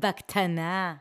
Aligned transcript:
בקטנה. 0.00 0.94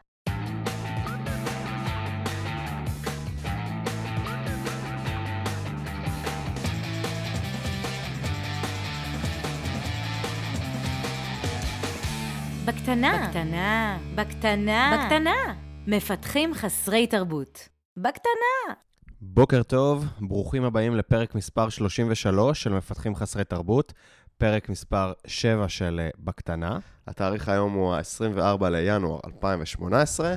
בקטנה. 12.66 13.28
בקטנה. 13.28 13.98
בקטנה. 14.16 14.98
בקטנה. 14.98 15.56
מפתחים 15.88 16.54
חסרי 16.54 17.08
תרבות. 17.08 17.70
בקטנה. 17.98 18.74
בוקר 19.22 19.64
טוב, 19.64 20.06
ברוכים 20.20 20.64
הבאים 20.64 20.96
לפרק 20.96 21.36
מספר 21.36 21.70
33 21.70 22.64
של 22.64 22.74
מפתחים 22.74 23.16
חסרי 23.16 23.44
תרבות, 23.44 23.94
פרק 24.38 24.70
מספר 24.70 25.14
7 25.28 25.70
של 25.70 26.02
אה, 26.04 26.10
בקטנה. 26.20 26.80
התאריך 27.08 27.50
היום 27.50 27.74
הוא 27.74 27.94
ה-24 27.94 28.70
לינואר 28.70 29.20
2018. 29.26 30.36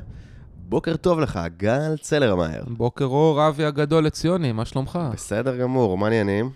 בוקר 0.55 0.97
טוב 0.97 1.21
לך, 1.21 1.41
גל 1.57 1.97
צלרמייר. 2.01 2.65
בוקר 2.69 3.05
אור, 3.05 3.49
אבי 3.49 3.65
הגדול 3.65 4.05
לציוני, 4.05 4.53
מה 4.53 4.65
שלומך? 4.65 4.99
בסדר 5.13 5.57
גמור, 5.57 5.99
מה 5.99 6.07
העניינים? 6.07 6.51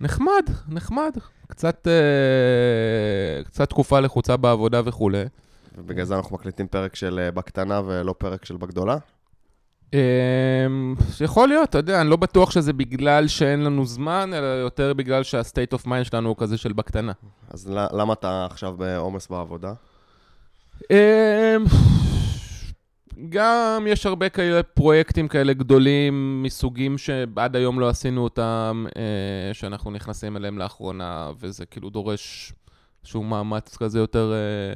נחמד, 0.00 0.50
נחמד. 0.68 1.12
קצת, 1.46 1.88
אה, 1.88 3.44
קצת 3.44 3.68
תקופה 3.68 4.00
לחוצה 4.00 4.36
בעבודה 4.36 4.80
וכולי. 4.84 5.24
ובגלל 5.78 6.04
זה 6.04 6.16
אנחנו 6.16 6.36
מקליטים 6.36 6.68
פרק 6.68 6.94
של 6.94 7.18
אה, 7.18 7.30
בקטנה 7.30 7.80
ולא 7.84 8.14
פרק 8.18 8.44
של 8.44 8.56
בגדולה? 8.56 8.96
אה, 9.94 10.66
יכול 11.20 11.48
להיות, 11.48 11.68
אתה 11.68 11.78
יודע, 11.78 12.00
אני 12.00 12.10
לא 12.10 12.16
בטוח 12.16 12.50
שזה 12.50 12.72
בגלל 12.72 13.28
שאין 13.28 13.64
לנו 13.64 13.86
זמן, 13.86 14.30
אלא 14.34 14.46
יותר 14.46 14.92
בגלל 14.94 15.22
שה-state 15.22 15.78
of 15.78 15.86
mind 15.86 16.04
שלנו 16.04 16.28
הוא 16.28 16.36
כזה 16.38 16.56
של 16.56 16.72
בקטנה. 16.72 17.12
אז 17.50 17.70
למה 17.92 18.12
אתה 18.12 18.46
עכשיו 18.50 18.72
בעומס 18.72 19.28
בעבודה? 19.28 19.72
אה, 20.90 21.56
גם 23.28 23.86
יש 23.88 24.06
הרבה 24.06 24.28
כאלה 24.28 24.62
פרויקטים 24.62 25.28
כאלה 25.28 25.52
גדולים 25.52 26.42
מסוגים 26.42 26.98
שעד 26.98 27.56
היום 27.56 27.80
לא 27.80 27.88
עשינו 27.88 28.24
אותם, 28.24 28.86
אה, 28.96 29.54
שאנחנו 29.54 29.90
נכנסים 29.90 30.36
אליהם 30.36 30.58
לאחרונה, 30.58 31.30
וזה 31.40 31.66
כאילו 31.66 31.90
דורש 31.90 32.52
איזשהו 33.02 33.22
מאמץ 33.22 33.76
כזה 33.76 33.98
יותר 33.98 34.32
אה, 34.32 34.74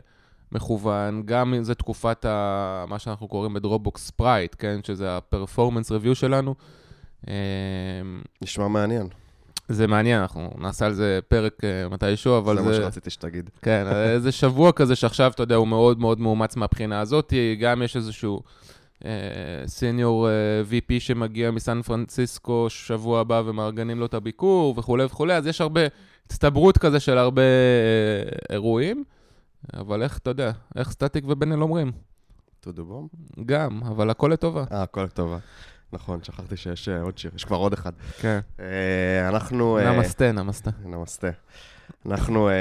מכוון. 0.53 1.23
גם 1.25 1.55
אם 1.55 1.65
זה 1.65 1.75
תקופת 1.75 2.25
ה, 2.25 2.85
מה 2.89 2.99
שאנחנו 2.99 3.29
קוראים 3.29 3.55
בדרופבוקס 3.55 4.07
ספרייט, 4.07 4.57
כן? 4.59 4.81
שזה 4.83 5.11
ה-performance 5.11 5.89
review 5.89 6.15
שלנו. 6.15 6.55
אה, 7.29 7.35
נשמע 8.43 8.69
מעניין, 8.69 9.09
זה 9.69 9.87
מעניין, 9.87 10.21
אנחנו 10.21 10.51
נעשה 10.59 10.87
על 10.87 10.93
זה 10.93 11.19
פרק 11.29 11.65
אה, 11.65 11.89
מתישהו, 11.89 12.39
אבל 12.39 12.57
זה 12.57 12.63
זה... 12.63 12.69
מה 12.69 12.75
שרציתי 12.75 13.11
שתגיד. 13.11 13.51
כן, 13.63 13.85
זה 14.19 14.33
שבוע 14.33 14.73
כזה 14.73 14.97
שעכשיו, 14.97 15.31
אתה 15.31 15.43
יודע, 15.43 15.55
הוא 15.55 15.69
מאוד 15.69 16.01
מאוד 16.01 16.21
מאומץ 16.21 16.57
מהבחינה 16.57 17.01
הזאת. 17.01 17.33
גם 17.61 17.83
יש 17.83 17.97
איזשהו 17.97 18.43
סיניור 19.67 20.29
VP 20.71 20.93
שמגיע 20.99 21.51
מסן 21.51 21.83
פרנסיסקו 21.83 22.67
שבוע 22.69 23.21
הבא 23.21 23.43
ומארגנים 23.47 24.01
לו 24.01 24.07
את 24.07 24.15
הביקור 24.15 24.75
וכולי 24.79 25.05
וכולי, 25.05 25.35
אז 25.35 25.47
יש 25.47 25.61
הרבה 25.61 25.81
הצטברות 26.29 26.79
כזה 26.79 27.01
של 27.01 27.19
הרבה 27.19 27.43
אה, 27.43 28.39
אירועים, 28.51 29.05
אבל 29.75 30.03
איך, 30.03 30.19
אתה 30.19 30.31
יודע, 30.31 30.53
איך 30.77 30.91
סטטיק 30.91 31.25
ובן 31.29 31.53
אל 31.53 31.63
אומרים? 31.63 31.93
the 32.67 32.81
bomb? 32.81 33.43
גם, 33.47 33.81
אבל 33.83 34.11
הכל 34.11 34.29
לטובה. 34.33 34.65
אה, 34.73 34.83
הכל 34.83 35.09
טובה. 35.09 35.39
נכון, 35.93 36.23
שכחתי 36.23 36.57
שיש 36.57 36.89
אה, 36.89 37.01
עוד 37.01 37.19
שיר, 37.19 37.31
יש 37.35 37.45
כבר 37.45 37.57
עוד 37.57 37.73
אחד. 37.73 37.93
כן. 38.21 38.39
אה, 38.61 39.29
אנחנו... 39.29 39.79
אה, 39.79 39.93
נמסטה, 39.93 40.33
נמסטה. 40.33 40.71
נמסטה. 40.85 41.31
אנחנו, 42.07 42.49
אה, 42.49 42.55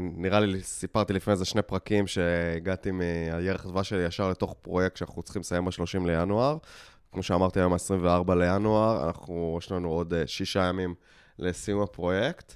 נראה 0.00 0.40
לי, 0.40 0.62
סיפרתי 0.62 1.12
לפני 1.12 1.32
איזה 1.32 1.44
שני 1.44 1.62
פרקים 1.62 2.06
שהגעתי 2.06 2.90
מהירח 2.90 3.66
דבש 3.66 3.88
שלי 3.88 4.02
ישר 4.02 4.30
לתוך 4.30 4.54
פרויקט 4.62 4.96
שאנחנו 4.96 5.22
צריכים 5.22 5.40
לסיים 5.40 5.64
ב-30 5.64 6.06
לינואר. 6.06 6.56
כמו 7.12 7.22
שאמרתי, 7.22 7.60
היום 7.60 7.72
ה-24 7.72 8.34
לינואר, 8.34 9.06
אנחנו, 9.06 9.58
יש 9.58 9.72
לנו 9.72 9.88
עוד 9.88 10.14
שישה 10.26 10.62
ימים 10.62 10.94
לסיום 11.38 11.82
הפרויקט. 11.82 12.54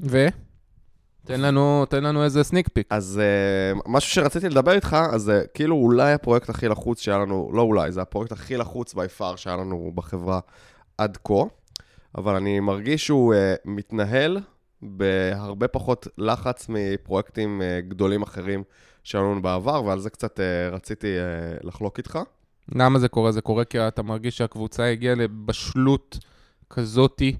ו? 0.00 0.26
תן 1.24 1.40
לנו, 1.40 1.86
תן 1.86 2.04
לנו 2.04 2.24
איזה 2.24 2.44
סניק 2.44 2.68
פיק. 2.68 2.86
אז 2.90 3.20
uh, 3.76 3.82
משהו 3.86 4.10
שרציתי 4.10 4.48
לדבר 4.48 4.72
איתך, 4.72 4.96
אז 5.12 5.22
זה 5.22 5.44
כאילו 5.54 5.76
אולי 5.76 6.12
הפרויקט 6.12 6.48
הכי 6.48 6.68
לחוץ 6.68 7.00
שהיה 7.00 7.18
לנו, 7.18 7.50
לא 7.54 7.62
אולי, 7.62 7.92
זה 7.92 8.02
הפרויקט 8.02 8.32
הכי 8.32 8.56
לחוץ 8.56 8.94
בי 8.94 9.08
פאר 9.08 9.36
שהיה 9.36 9.56
לנו 9.56 9.92
בחברה 9.94 10.40
עד 10.98 11.18
כה, 11.24 11.42
אבל 12.18 12.34
אני 12.34 12.60
מרגיש 12.60 13.06
שהוא 13.06 13.34
uh, 13.34 13.36
מתנהל 13.64 14.40
בהרבה 14.82 15.68
פחות 15.68 16.06
לחץ 16.18 16.66
מפרויקטים 16.68 17.60
uh, 17.60 17.88
גדולים 17.88 18.22
אחרים 18.22 18.62
שהיו 19.04 19.22
לנו 19.22 19.42
בעבר, 19.42 19.84
ועל 19.84 20.00
זה 20.00 20.10
קצת 20.10 20.40
uh, 20.40 20.74
רציתי 20.74 21.06
uh, 21.06 21.66
לחלוק 21.66 21.98
איתך. 21.98 22.18
למה 22.74 22.98
זה 22.98 23.08
קורה? 23.08 23.32
זה 23.32 23.40
קורה 23.40 23.64
כי 23.64 23.88
אתה 23.88 24.02
מרגיש 24.02 24.36
שהקבוצה 24.36 24.90
הגיעה 24.90 25.14
לבשלות 25.14 26.18
כזאתי, 26.70 27.36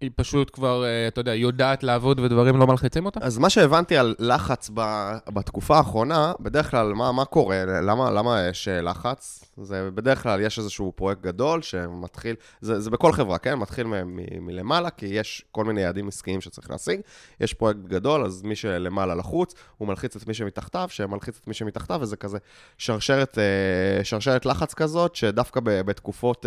שהיא 0.00 0.10
פשוט 0.16 0.50
כבר, 0.52 0.84
אה, 0.84 1.08
אתה 1.08 1.20
יודע, 1.20 1.34
יודעת 1.34 1.82
לעבוד 1.82 2.20
ודברים 2.20 2.56
לא 2.56 2.66
מלחיצים 2.66 3.06
אותה? 3.06 3.20
אז 3.22 3.38
מה 3.38 3.50
שהבנתי 3.50 3.96
על 3.96 4.14
לחץ 4.18 4.70
ב, 4.74 5.10
בתקופה 5.28 5.76
האחרונה, 5.76 6.32
בדרך 6.40 6.70
כלל, 6.70 6.92
מה, 6.92 7.12
מה 7.12 7.24
קורה? 7.24 7.64
למה, 7.64 8.10
למה 8.10 8.46
יש 8.48 8.68
אה, 8.68 8.80
לחץ? 8.80 9.44
זה 9.62 9.88
בדרך 9.94 10.22
כלל 10.22 10.40
יש 10.40 10.58
איזשהו 10.58 10.92
פרויקט 10.96 11.20
גדול 11.22 11.62
שמתחיל, 11.62 12.34
זה, 12.60 12.80
זה 12.80 12.90
בכל 12.90 13.12
חברה, 13.12 13.38
כן? 13.38 13.54
מתחיל 13.54 13.86
מ, 13.86 14.16
מ, 14.16 14.46
מלמעלה, 14.46 14.90
כי 14.90 15.06
יש 15.06 15.44
כל 15.52 15.64
מיני 15.64 15.80
יעדים 15.80 16.08
עסקיים 16.08 16.40
שצריך 16.40 16.70
להשיג. 16.70 17.00
יש 17.40 17.54
פרויקט 17.54 17.80
גדול, 17.80 18.24
אז 18.24 18.42
מי 18.42 18.56
שלמעלה 18.56 19.14
לחוץ, 19.14 19.54
הוא 19.78 19.88
מלחיץ 19.88 20.16
את 20.16 20.26
מי 20.26 20.34
שמתחתיו, 20.34 20.88
שמלחיץ 20.90 21.38
את 21.42 21.46
מי 21.46 21.54
שמתחתיו, 21.54 21.98
וזה 22.00 22.16
כזה 22.16 22.38
שרשרת, 22.78 23.38
אה, 23.38 24.04
שרשרת 24.04 24.46
לחץ 24.46 24.74
כזאת, 24.74 25.16
שדווקא 25.16 25.60
בתקופות, 25.64 26.46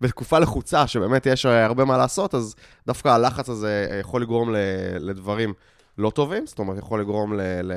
בתקופה 0.00 0.38
לחוצה, 0.38 0.86
שבאמת 0.86 1.26
יש 1.26 1.46
הרבה 1.46 1.84
מה 1.84 1.98
לעשות, 1.98 2.34
אז 2.34 2.54
דווקא 2.88 3.08
הלחץ 3.08 3.48
הזה 3.48 3.98
יכול 4.00 4.22
לגרום 4.22 4.54
לדברים 5.00 5.54
לא 5.98 6.10
טובים, 6.10 6.46
זאת 6.46 6.58
אומרת, 6.58 6.78
יכול 6.78 7.00
לגרום 7.00 7.34
ל... 7.34 7.40
ל 7.62 7.72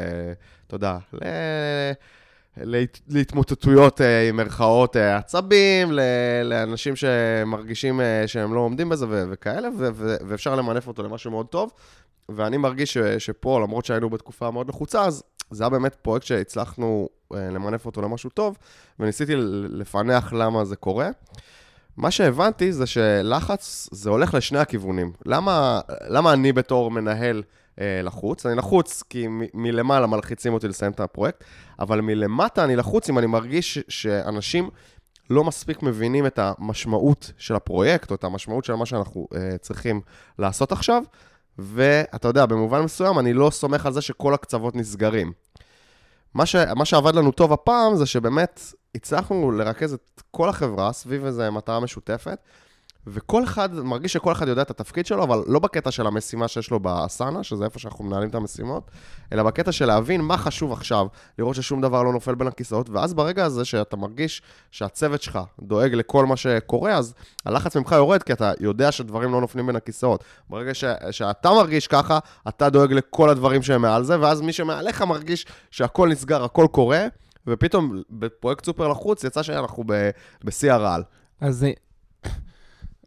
אתה 0.67 0.75
יודע, 0.75 0.97
ל... 1.13 1.19
להת, 2.57 2.99
להתמוטטויות 3.07 4.01
אה, 4.01 4.29
עם 4.29 4.37
מירכאות 4.37 4.97
אה, 4.97 5.17
עצבים, 5.17 5.91
לאנשים 6.43 6.95
שמרגישים 6.95 8.01
אה, 8.01 8.23
שהם 8.27 8.53
לא 8.53 8.59
עומדים 8.59 8.89
בזה 8.89 9.05
ו, 9.09 9.23
וכאלה, 9.29 9.69
ו, 9.77 9.89
ואפשר 10.27 10.55
למנף 10.55 10.87
אותו 10.87 11.03
למשהו 11.03 11.31
מאוד 11.31 11.47
טוב. 11.47 11.71
ואני 12.29 12.57
מרגיש 12.57 12.93
ש, 12.93 12.97
שפה, 12.97 13.59
למרות 13.63 13.85
שהיינו 13.85 14.09
בתקופה 14.09 14.51
מאוד 14.51 14.69
לחוצה, 14.69 15.01
אז 15.01 15.23
זה 15.51 15.63
היה 15.63 15.69
באמת 15.69 15.95
פרויקט 15.95 16.25
שהצלחנו 16.25 17.09
למנף 17.31 17.85
אותו 17.85 18.01
למשהו 18.01 18.29
טוב, 18.29 18.57
וניסיתי 18.99 19.33
לפענח 19.69 20.33
למה 20.33 20.65
זה 20.65 20.75
קורה. 20.75 21.09
מה 21.97 22.11
שהבנתי 22.11 22.73
זה 22.73 22.85
שלחץ 22.85 23.89
זה 23.91 24.09
הולך 24.09 24.33
לשני 24.33 24.59
הכיוונים. 24.59 25.11
למה, 25.25 25.81
למה 26.07 26.33
אני 26.33 26.53
בתור 26.53 26.91
מנהל 26.91 27.43
אה, 27.81 28.01
לחוץ? 28.03 28.45
אני 28.45 28.55
לחוץ 28.55 29.03
כי 29.09 29.27
מ- 29.27 29.41
מלמעלה 29.53 30.07
מלחיצים 30.07 30.53
אותי 30.53 30.67
לסיים 30.67 30.91
את 30.91 30.99
הפרויקט, 30.99 31.43
אבל 31.79 32.01
מלמטה 32.01 32.63
אני 32.63 32.75
לחוץ 32.75 33.09
אם 33.09 33.17
אני 33.19 33.27
מרגיש 33.27 33.79
שאנשים 33.87 34.69
לא 35.29 35.43
מספיק 35.43 35.83
מבינים 35.83 36.25
את 36.25 36.39
המשמעות 36.39 37.31
של 37.37 37.55
הפרויקט, 37.55 38.09
או 38.09 38.15
את 38.15 38.23
המשמעות 38.23 38.65
של 38.65 38.73
מה 38.73 38.85
שאנחנו 38.85 39.27
אה, 39.35 39.57
צריכים 39.57 40.01
לעשות 40.39 40.71
עכשיו, 40.71 41.03
ואתה 41.59 42.27
יודע, 42.27 42.45
במובן 42.45 42.81
מסוים 42.81 43.19
אני 43.19 43.33
לא 43.33 43.49
סומך 43.49 43.85
על 43.85 43.93
זה 43.93 44.01
שכל 44.01 44.33
הקצוות 44.33 44.75
נסגרים. 44.75 45.31
מה, 46.33 46.45
ש... 46.45 46.55
מה 46.55 46.85
שעבד 46.85 47.15
לנו 47.15 47.31
טוב 47.31 47.53
הפעם 47.53 47.95
זה 47.95 48.05
שבאמת 48.05 48.61
הצלחנו 48.95 49.51
לרכז 49.51 49.93
את 49.93 50.21
כל 50.31 50.49
החברה 50.49 50.93
סביב 50.93 51.25
איזו 51.25 51.51
מטרה 51.51 51.79
משותפת, 51.79 52.37
וכל 53.07 53.43
אחד, 53.43 53.73
מרגיש 53.73 54.13
שכל 54.13 54.31
אחד 54.31 54.47
יודע 54.47 54.61
את 54.61 54.69
התפקיד 54.69 55.05
שלו, 55.05 55.23
אבל 55.23 55.43
לא 55.47 55.59
בקטע 55.59 55.91
של 55.91 56.07
המשימה 56.07 56.47
שיש 56.47 56.71
לו 56.71 56.79
באסנה, 56.79 57.43
שזה 57.43 57.65
איפה 57.65 57.79
שאנחנו 57.79 58.03
מנהלים 58.03 58.29
את 58.29 58.35
המשימות, 58.35 58.91
אלא 59.33 59.43
בקטע 59.43 59.71
של 59.71 59.85
להבין 59.85 60.21
מה 60.21 60.37
חשוב 60.37 60.71
עכשיו, 60.71 61.07
לראות 61.39 61.55
ששום 61.55 61.81
דבר 61.81 62.03
לא 62.03 62.13
נופל 62.13 62.35
בין 62.35 62.47
הכיסאות, 62.47 62.89
ואז 62.89 63.13
ברגע 63.13 63.45
הזה 63.45 63.65
שאתה 63.65 63.97
מרגיש 63.97 64.41
שהצוות 64.71 65.21
שלך 65.21 65.39
דואג 65.61 65.93
לכל 65.93 66.25
מה 66.25 66.37
שקורה, 66.37 66.93
אז 66.93 67.13
הלחץ 67.45 67.77
ממך 67.77 67.91
יורד, 67.91 68.23
כי 68.23 68.33
אתה 68.33 68.51
יודע 68.59 68.91
שדברים 68.91 69.31
לא 69.31 69.41
נופלים 69.41 69.67
בין 69.67 69.75
הכיסאות. 69.75 70.23
ברגע 70.49 70.73
ש, 70.73 70.83
שאתה 71.11 71.49
מרגיש 71.49 71.87
ככה, 71.87 72.19
אתה 72.47 72.69
דואג 72.69 72.93
לכל 72.93 73.29
הדברים 73.29 73.63
שהם 73.63 73.81
מעל 73.81 74.03
זה, 74.03 74.19
ואז 74.19 74.41
מי 74.41 74.53
שמעליך 74.53 75.01
מרגיש 75.01 75.45
שהכל 75.71 76.09
נסגר, 76.09 76.43
הכל 76.43 76.67
קורה, 76.71 77.07
ופתאום 77.47 78.01
בפרויקט 78.09 78.65
סופר 78.65 78.87
לחוץ 78.87 79.23
יצא 79.23 79.43
שאנחנו 79.43 79.83
בשיא 80.43 80.73
הרעל. 80.73 81.03
אז, 81.41 81.65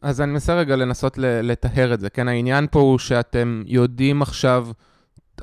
אז 0.03 0.21
אני 0.21 0.33
מנסה 0.33 0.55
רגע 0.55 0.77
לנסות 0.77 1.19
לטהר 1.19 1.95
את 1.95 2.01
זה, 2.01 2.11
כן? 2.11 2.29
העניין 2.29 2.67
פה 2.71 2.81
הוא 2.81 2.99
שאתם 2.99 3.63
יודעים 3.67 4.23
עכשיו, 4.23 4.69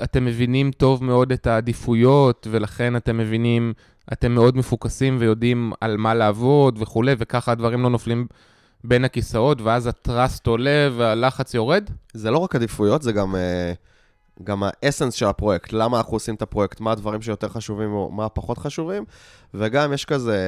אתם 0.02 0.24
מבינים 0.24 0.70
טוב 0.70 1.04
מאוד 1.04 1.32
את 1.32 1.46
העדיפויות, 1.46 2.46
ולכן 2.50 2.96
אתם 2.96 3.16
מבינים, 3.18 3.72
אתם 4.12 4.32
מאוד 4.32 4.56
מפוקסים 4.56 5.16
ויודעים 5.20 5.72
על 5.80 5.96
מה 5.96 6.14
לעבוד 6.14 6.78
וכולי, 6.82 7.14
וככה 7.18 7.52
הדברים 7.52 7.82
לא 7.82 7.90
נופלים 7.90 8.26
בין 8.84 9.04
הכיסאות, 9.04 9.60
ואז 9.60 9.86
הטראסט 9.86 10.46
עולה 10.46 10.88
והלחץ 10.96 11.54
יורד? 11.54 11.90
זה 12.12 12.30
לא 12.30 12.38
רק 12.38 12.54
עדיפויות, 12.54 13.02
זה 13.02 13.12
גם... 13.12 13.34
Uh... 13.34 13.91
גם 14.44 14.62
האסנס 14.66 15.14
של 15.14 15.26
הפרויקט, 15.26 15.72
למה 15.72 15.98
אנחנו 15.98 16.12
עושים 16.12 16.34
את 16.34 16.42
הפרויקט, 16.42 16.80
מה 16.80 16.92
הדברים 16.92 17.22
שיותר 17.22 17.48
חשובים 17.48 17.92
או 17.92 18.10
מה 18.10 18.28
פחות 18.28 18.58
חשובים, 18.58 19.04
וגם 19.54 19.92
יש 19.92 20.04
כזה, 20.04 20.38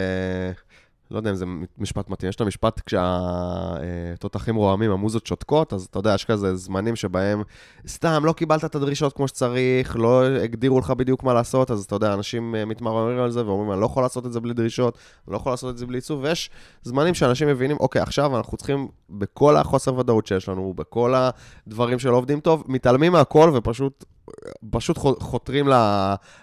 לא 1.11 1.17
יודע 1.17 1.31
אם 1.31 1.35
זה 1.35 1.45
משפט 1.79 2.11
מתאים, 2.11 2.29
יש 2.29 2.37
את 2.37 2.41
המשפט 2.41 2.81
כשהתותחים 2.87 4.57
רועמים, 4.57 4.91
המוזות 4.91 5.27
שותקות, 5.27 5.73
אז 5.73 5.85
אתה 5.91 5.99
יודע, 5.99 6.15
יש 6.15 6.25
כזה 6.25 6.57
זמנים 6.57 6.97
שבהם 6.97 7.43
סתם 7.89 8.25
לא 8.25 8.33
קיבלת 8.33 8.65
את 8.65 8.75
הדרישות 8.75 9.13
כמו 9.13 9.29
שצריך, 9.29 9.97
לא 9.97 10.25
הגדירו 10.25 10.79
לך 10.79 10.91
בדיוק 10.91 11.23
מה 11.23 11.35
לעשות, 11.35 11.71
אז 11.71 11.85
אתה 11.85 11.95
יודע, 11.95 12.15
אנשים 12.15 12.55
אה, 12.55 12.65
מתמרמרים 12.65 13.19
על 13.19 13.31
זה 13.31 13.47
ואומרים, 13.47 13.73
אני 13.73 13.81
לא 13.81 13.87
יכול 13.87 14.03
לעשות 14.03 14.27
את 14.27 14.33
זה 14.33 14.41
בלי 14.41 14.55
דרישות, 14.55 14.99
אני 15.27 15.33
לא 15.33 15.37
יכול 15.37 15.53
לעשות 15.53 15.71
את 15.71 15.79
זה 15.79 15.87
בלי 15.87 15.99
עיצוב, 15.99 16.21
ויש 16.23 16.51
זמנים 16.83 17.15
שאנשים 17.15 17.49
מבינים, 17.49 17.77
אוקיי, 17.81 18.03
עכשיו 18.03 18.37
אנחנו 18.37 18.57
צריכים, 18.57 18.89
בכל 19.11 19.57
החוסר 19.57 19.95
ודאות 19.95 20.27
שיש 20.27 20.49
לנו, 20.49 20.75
בכל 20.77 21.15
הדברים 21.67 21.99
שלא 21.99 22.17
עובדים 22.17 22.41
טוב, 22.41 22.65
מתעלמים 22.69 23.13
מהכל 23.13 23.51
ופשוט 23.55 24.05
פשוט 24.71 24.99
חותרים 24.99 25.69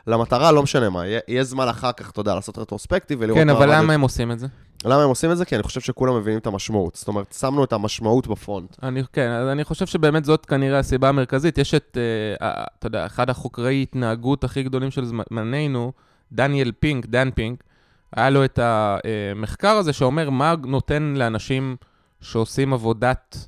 למטרה, 0.08 0.52
לא 0.52 0.64
משנה 0.64 0.90
מה. 0.90 1.04
יהיה 1.28 1.44
זמן 1.44 1.68
אחר 1.68 1.92
כך, 1.92 2.12
אתה 2.12 2.20
יודע, 2.20 2.36
לעשות 2.36 2.58
רטרוספקטיב 2.58 3.20
ולראות 3.22 3.40
כן, 3.40 3.50
אבל 3.50 3.76
למה 3.76 3.94
הם 3.94 4.02
עושים 4.02 4.32
את 4.32 4.40
זה? 4.40 4.48
למה 4.86 5.04
הם 5.04 5.10
עושים 5.10 5.32
את 5.32 5.38
זה? 5.38 5.46
כי 5.46 5.56
אני 5.56 5.64
חושב 5.64 5.82
שכולם 5.82 6.18
מבינים 6.18 6.40
את 6.40 6.48
המשמעות. 6.48 6.96
זאת 6.96 7.08
אומרת, 7.08 7.36
שמנו 7.40 7.64
את 7.64 7.74
המשמעות 7.74 8.28
בפונט. 8.28 8.76
אני, 8.84 9.04
כן, 9.14 9.30
אז 9.30 9.48
אני 9.48 9.64
חושב 9.64 9.86
שבאמת 9.86 10.26
זאת 10.26 10.46
כנראה 10.46 10.80
הסיבה 10.80 11.10
המרכזית. 11.10 11.58
יש 11.58 11.74
את, 11.74 11.98
uh, 12.40 12.44
אתה 12.80 12.88
יודע, 12.88 13.06
אחד 13.06 13.30
החוקרי 13.30 13.82
התנהגות 13.82 14.44
הכי 14.44 14.64
גדולים 14.64 14.92
של 14.92 15.06
זמננו, 15.06 15.92
דניאל 16.32 16.72
פינק, 16.80 17.06
דן 17.06 17.30
פינק, 17.32 17.64
היה 18.16 18.30
לו 18.30 18.46
את 18.46 18.60
המחקר 18.64 19.76
הזה 19.78 19.94
שאומר 19.94 20.30
מה 20.30 20.54
נותן 20.64 21.14
לאנשים 21.18 21.76
שעושים 22.22 22.74
עבודת 22.74 23.48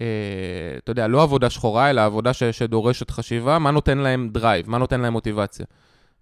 אה, 0.00 0.78
אתה 0.78 0.90
יודע, 0.90 1.08
לא 1.08 1.22
עבודה 1.22 1.50
שחורה, 1.50 1.90
אלא 1.90 2.00
עבודה 2.04 2.32
ש, 2.32 2.42
שדורשת 2.44 3.10
חשיבה, 3.10 3.58
מה 3.58 3.70
נותן 3.70 3.98
להם 3.98 4.28
drive, 4.32 4.70
מה 4.70 4.78
נותן 4.78 5.00
להם 5.00 5.12
מוטיבציה. 5.12 5.66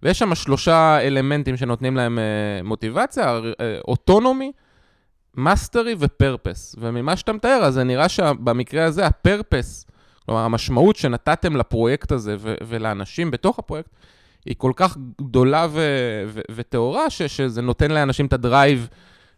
ויש 0.03 0.19
שם 0.19 0.35
שלושה 0.35 0.99
אלמנטים 1.01 1.57
שנותנים 1.57 1.95
להם 1.95 2.19
אה, 2.19 2.63
מוטיבציה, 2.63 3.39
אה, 3.59 3.77
autonomy, 3.87 4.51
mastery 5.35 5.95
ו 5.99 6.07
purpose. 6.07 6.75
וממה 6.79 7.15
שאתה 7.15 7.33
מתאר, 7.33 7.61
אז 7.63 7.73
זה 7.73 7.83
נראה 7.83 8.09
שבמקרה 8.09 8.85
הזה 8.85 9.05
ה 9.05 9.14
purpose, 9.14 9.85
כלומר, 10.25 10.41
המשמעות 10.41 10.95
שנתתם 10.95 11.55
לפרויקט 11.55 12.11
הזה 12.11 12.35
ולאנשים 12.41 13.31
בתוך 13.31 13.59
הפרויקט, 13.59 13.89
היא 14.45 14.55
כל 14.57 14.71
כך 14.75 14.97
גדולה 15.21 15.67
וטהורה, 16.55 17.09
שזה 17.09 17.61
נותן 17.61 17.91
לאנשים 17.91 18.25
את 18.25 18.33
ה 18.33 18.42
drive 18.42 18.87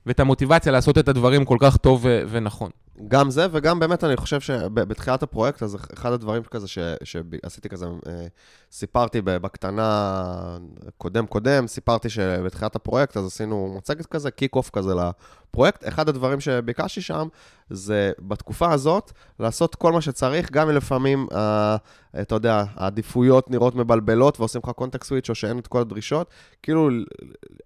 ואת 0.05 0.19
המוטיבציה 0.19 0.71
לעשות 0.71 0.97
את 0.97 1.07
הדברים 1.07 1.45
כל 1.45 1.57
כך 1.59 1.77
טוב 1.77 2.05
ונכון. 2.29 2.69
גם 3.07 3.31
זה, 3.31 3.47
וגם 3.51 3.79
באמת 3.79 4.03
אני 4.03 4.17
חושב 4.17 4.39
שבתחילת 4.39 5.23
הפרויקט, 5.23 5.63
אז 5.63 5.77
אחד 5.93 6.11
הדברים 6.11 6.43
כזה 6.43 6.67
ש, 6.67 6.77
שעשיתי 7.03 7.69
כזה, 7.69 7.85
אה, 7.85 8.25
סיפרתי 8.71 9.21
בקטנה, 9.21 10.57
קודם 10.97 11.25
קודם, 11.25 11.67
סיפרתי 11.67 12.09
שבתחילת 12.09 12.75
הפרויקט, 12.75 13.17
אז 13.17 13.25
עשינו 13.25 13.73
מצגת 13.77 14.05
כזה, 14.05 14.31
קיק 14.31 14.55
אוף 14.55 14.69
כזה 14.69 14.93
לפרויקט. 14.95 15.87
אחד 15.87 16.09
הדברים 16.09 16.39
שביקשתי 16.39 17.01
שם, 17.01 17.27
זה 17.69 18.11
בתקופה 18.19 18.71
הזאת, 18.73 19.11
לעשות 19.39 19.75
כל 19.75 19.93
מה 19.93 20.01
שצריך, 20.01 20.51
גם 20.51 20.69
אם 20.69 20.75
לפעמים, 20.75 21.27
אה, 21.31 21.75
אתה 22.21 22.35
יודע, 22.35 22.63
העדיפויות 22.75 23.51
נראות 23.51 23.75
מבלבלות 23.75 24.39
ועושים 24.39 24.61
לך 24.63 24.69
קונטקסט 24.69 25.09
סוויץ' 25.09 25.29
או 25.29 25.35
שאין 25.35 25.59
את 25.59 25.67
כל 25.67 25.81
הדרישות, 25.81 26.29
כאילו, 26.63 26.89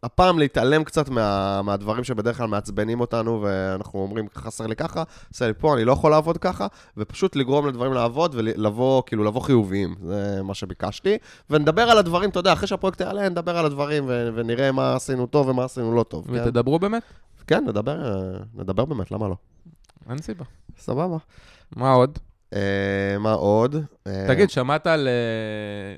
הפעם 0.03 0.39
להתעלם 0.39 0.83
קצת 0.83 1.09
מה, 1.09 1.61
מהדברים 1.61 2.03
שבדרך 2.03 2.37
כלל 2.37 2.47
מעצבנים 2.47 2.99
אותנו, 2.99 3.41
ואנחנו 3.41 3.99
אומרים, 3.99 4.25
חסר 4.35 4.67
לי 4.67 4.75
ככה, 4.75 5.03
עושה 5.33 5.47
לי 5.47 5.53
פה, 5.53 5.73
אני 5.73 5.85
לא 5.85 5.91
יכול 5.91 6.11
לעבוד 6.11 6.37
ככה, 6.37 6.67
ופשוט 6.97 7.35
לגרום 7.35 7.67
לדברים 7.67 7.93
לעבוד 7.93 8.35
ולבוא, 8.35 9.03
כאילו, 9.05 9.23
לבוא 9.23 9.41
חיוביים. 9.41 9.95
זה 10.03 10.39
מה 10.43 10.53
שביקשתי. 10.53 11.17
ונדבר 11.49 11.81
על 11.81 11.97
הדברים, 11.97 12.29
אתה 12.29 12.39
יודע, 12.39 12.53
אחרי 12.53 12.67
שהפרויקט 12.67 13.01
יעלה, 13.01 13.29
נדבר 13.29 13.57
על 13.57 13.65
הדברים 13.65 14.03
ו- 14.07 14.29
ונראה 14.35 14.71
מה 14.71 14.95
עשינו 14.95 15.27
טוב 15.27 15.47
ומה 15.47 15.63
עשינו 15.63 15.95
לא 15.95 16.03
טוב. 16.03 16.27
כן? 16.27 16.33
ותדברו 16.33 16.79
כן? 16.79 16.81
באמת? 16.81 17.03
כן, 17.47 17.63
נדבר, 17.67 17.97
נדבר 18.55 18.85
באמת, 18.85 19.11
למה 19.11 19.27
לא? 19.27 19.35
אין 20.09 20.17
סיבה. 20.17 20.45
סבבה. 20.77 21.17
מה 21.75 21.91
עוד? 21.91 22.19
Uh, 22.53 22.57
מה 23.19 23.31
עוד? 23.33 23.75
אה, 24.07 24.25
תגיד, 24.27 24.49
שמעת 24.49 24.87
על, 24.87 25.07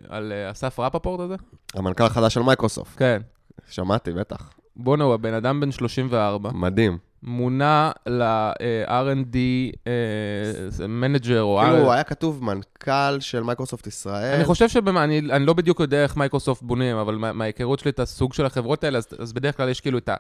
על 0.10 0.32
אה, 0.32 0.52
אסף 0.52 0.80
רפפורט 0.80 1.20
הזה? 1.20 1.36
המנכ"ל 1.74 2.04
החדש 2.04 2.34
של 2.34 2.42
מייקרוסופט. 2.42 2.98
כן. 2.98 3.22
שמעתי, 3.70 4.12
בטח. 4.12 4.50
בואנה, 4.76 5.04
הוא 5.04 5.14
הבן 5.14 5.34
אדם 5.34 5.60
בן 5.60 5.72
34. 5.72 6.50
מדהים. 6.54 6.98
מונה 7.24 7.92
ל-R&D 8.08 9.38
manager 10.88 11.42
או... 11.42 11.60
כאילו, 11.64 11.78
הוא 11.78 11.92
היה 11.92 12.04
כתוב 12.04 12.44
מנכ"ל 12.44 13.20
של 13.20 13.44
מייקרוסופט 13.44 13.88
ישראל. 13.88 14.36
אני 14.36 14.46
חושב 14.46 14.70
שבמה, 14.70 15.04
אני, 15.04 15.20
אני 15.20 15.46
לא 15.46 15.54
בדיוק 15.54 15.80
יודע 15.80 16.04
איך 16.04 16.18
מייקרוסופט 16.18 16.62
בונים, 16.62 16.96
אבל 16.96 17.16
מההיכרות 17.16 17.80
שלי 17.80 17.92
את 17.92 18.00
הסוג 18.00 18.34
של 18.34 18.46
החברות 18.46 18.84
האלה, 18.84 18.98
אז, 18.98 19.08
אז 19.20 19.34
בדרך 19.34 19.58
כלל 19.58 19.70
יש 19.70 19.82
כאילו 19.82 19.98
את 19.98 20.10
ה... 20.10 20.16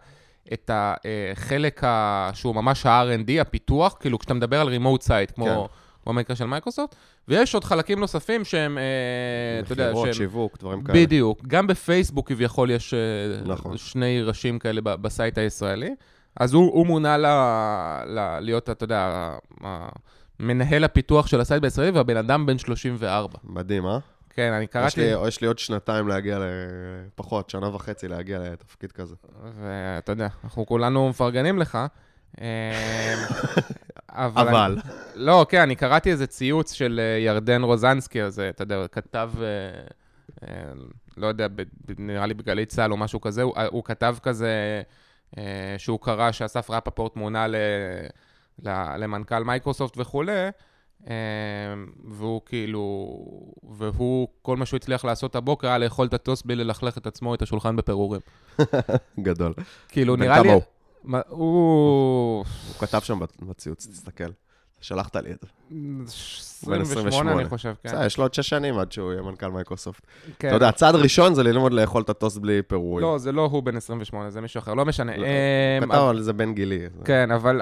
את 0.53 0.71
החלק 0.73 1.83
ה... 1.83 2.29
שהוא 2.33 2.55
ממש 2.55 2.85
ה-R&D, 2.85 3.41
הפיתוח, 3.41 3.95
כאילו 3.99 4.19
כשאתה 4.19 4.33
מדבר 4.33 4.61
על 4.61 4.67
remote 4.67 5.01
site, 5.01 5.31
כמו, 5.35 5.45
כן. 5.45 5.53
כמו 6.03 6.13
המקרה 6.13 6.35
של 6.35 6.45
מייקרוסופט, 6.45 6.95
ויש 7.27 7.53
עוד 7.53 7.63
חלקים 7.63 7.99
נוספים 7.99 8.45
שהם, 8.45 8.77
אתה 9.63 9.73
יודע, 9.73 9.91
שהם... 9.95 10.13
שיווק, 10.13 10.57
דברים 10.59 10.83
כאלה. 10.83 10.99
בדיוק. 10.99 11.41
גם 11.47 11.67
בפייסבוק 11.67 12.27
כביכול 12.27 12.71
יש 12.71 12.93
נכון. 13.45 13.77
שני 13.77 14.21
ראשים 14.21 14.59
כאלה 14.59 14.81
ב 14.81 14.92
site 14.92 15.37
הישראלי. 15.37 15.95
אז 16.39 16.53
הוא, 16.53 16.71
הוא 16.73 16.87
מונה 16.87 17.17
ל, 17.17 17.25
ל, 18.07 18.39
להיות, 18.39 18.69
אתה 18.69 18.83
יודע, 18.83 19.31
מנהל 20.39 20.83
הפיתוח 20.83 21.27
של 21.27 21.41
ה 21.41 21.45
site 21.45 21.61
בישראל, 21.61 21.95
והבן 21.95 22.17
אדם 22.17 22.45
בן 22.45 22.57
34. 22.57 23.39
מדהים, 23.43 23.85
אה? 23.85 23.97
כן, 24.35 24.53
אני 24.53 24.67
קראתי... 24.67 24.87
יש 24.87 24.97
לי, 24.97 25.27
יש 25.27 25.41
לי 25.41 25.47
עוד 25.47 25.59
שנתיים 25.59 26.07
להגיע, 26.07 26.39
לפחות, 27.07 27.49
שנה 27.49 27.75
וחצי 27.75 28.07
להגיע 28.07 28.39
לתפקיד 28.39 28.91
כזה. 28.91 29.15
ואתה 29.61 30.11
יודע, 30.11 30.27
אנחנו 30.43 30.65
כולנו 30.65 31.09
מפרגנים 31.09 31.59
לך. 31.59 31.77
אמ, 32.41 32.45
אבל... 34.09 34.47
אבל... 34.47 34.71
אני, 34.71 34.93
לא, 35.15 35.45
כן, 35.49 35.61
אני 35.61 35.75
קראתי 35.75 36.11
איזה 36.11 36.27
ציוץ 36.27 36.73
של 36.73 36.99
אה, 37.03 37.19
ירדן 37.19 37.63
רוזנסקי, 37.63 38.23
אז 38.23 38.39
אתה 38.39 38.63
יודע, 38.63 38.87
כתב, 38.91 39.31
אה, 39.41 39.45
אה, 40.47 40.63
לא 41.17 41.27
יודע, 41.27 41.47
נראה 41.97 42.25
לי 42.25 42.33
בגלי 42.33 42.65
צה"ל 42.65 42.91
או 42.91 42.97
משהו 42.97 43.21
כזה, 43.21 43.41
הוא, 43.41 43.53
הוא 43.71 43.83
כתב 43.83 44.15
כזה... 44.23 44.81
אה, 45.37 45.75
שהוא 45.77 45.99
קרא 45.99 46.31
שאסף 46.31 46.69
רפפורט 46.69 47.15
מונה 47.15 47.47
ל, 47.47 47.55
ל, 48.63 48.95
למנכ"ל 48.97 49.43
מייקרוסופט 49.43 49.97
וכולי, 49.97 50.49
והוא 52.03 52.41
כאילו, 52.45 53.17
והוא, 53.63 54.27
כל 54.41 54.57
מה 54.57 54.65
שהוא 54.65 54.77
הצליח 54.77 55.05
לעשות 55.05 55.35
הבוקר 55.35 55.67
היה 55.67 55.77
לאכול 55.77 56.07
את 56.07 56.13
הטוסט 56.13 56.45
בלי 56.45 56.55
ללכלך 56.55 56.97
את 56.97 57.07
עצמו, 57.07 57.35
את 57.35 57.41
השולחן 57.41 57.75
בפירורים. 57.75 58.21
גדול. 59.19 59.53
כאילו, 59.89 60.15
נראה 60.15 60.41
לי... 60.41 60.49
הוא? 60.51 60.61
הוא 61.29 62.45
כתב 62.79 62.99
שם 62.99 63.19
בציוץ, 63.41 63.87
תסתכל. 63.87 64.29
שלחת 64.81 65.15
לי 65.15 65.31
את 65.31 65.37
זה. 65.41 65.47
28, 66.81 67.33
אני 67.33 67.49
חושב, 67.49 67.73
כן. 67.83 67.89
בסדר, 67.89 68.05
יש 68.05 68.17
לו 68.17 68.23
עוד 68.23 68.33
שש 68.33 68.49
שנים 68.49 68.79
עד 68.79 68.91
שהוא 68.91 69.13
יהיה 69.13 69.21
מנכ"ל 69.21 69.47
מייקרוסופט. 69.47 70.07
כן. 70.39 70.47
אתה 70.47 70.55
יודע, 70.55 70.69
הצעד 70.69 70.95
הראשון 70.95 71.33
זה 71.33 71.43
ללמוד 71.43 71.73
לאכול 71.73 72.01
את 72.01 72.09
הטוסט 72.09 72.37
בלי 72.37 72.61
פירורים. 72.61 73.05
לא, 73.05 73.17
זה 73.17 73.31
לא 73.31 73.41
הוא 73.41 73.63
בן 73.63 73.77
28, 73.77 74.29
זה 74.29 74.41
מישהו 74.41 74.59
אחר, 74.59 74.73
לא 74.73 74.85
משנה. 74.85 75.17
לא, 75.17 75.25
אמ, 75.25 75.89
כתב 75.89 76.01
על 76.09 76.21
זה 76.21 76.33
בן 76.33 76.53
גילי. 76.53 76.79
כן, 77.05 77.31
אבל 77.31 77.61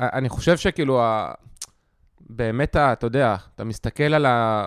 אני 0.00 0.28
חושב 0.28 0.56
שכאילו, 0.56 1.02
באמת, 2.20 2.76
אתה 2.76 3.06
יודע, 3.06 3.36
אתה 3.54 3.64
מסתכל 3.64 4.14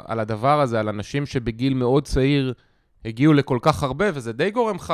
על 0.06 0.20
הדבר 0.20 0.62
הזה, 0.62 0.80
על 0.80 0.90
אנשים 0.90 1.25
שבגיל 1.25 1.74
מאוד 1.74 2.06
צעיר 2.06 2.54
הגיעו 3.06 3.34
לכל 3.34 3.58
כך 3.62 3.84
הרבה, 3.84 4.06
וזה 4.13 4.34
די 4.34 4.52
גורם 4.52 4.75
לך 4.75 4.94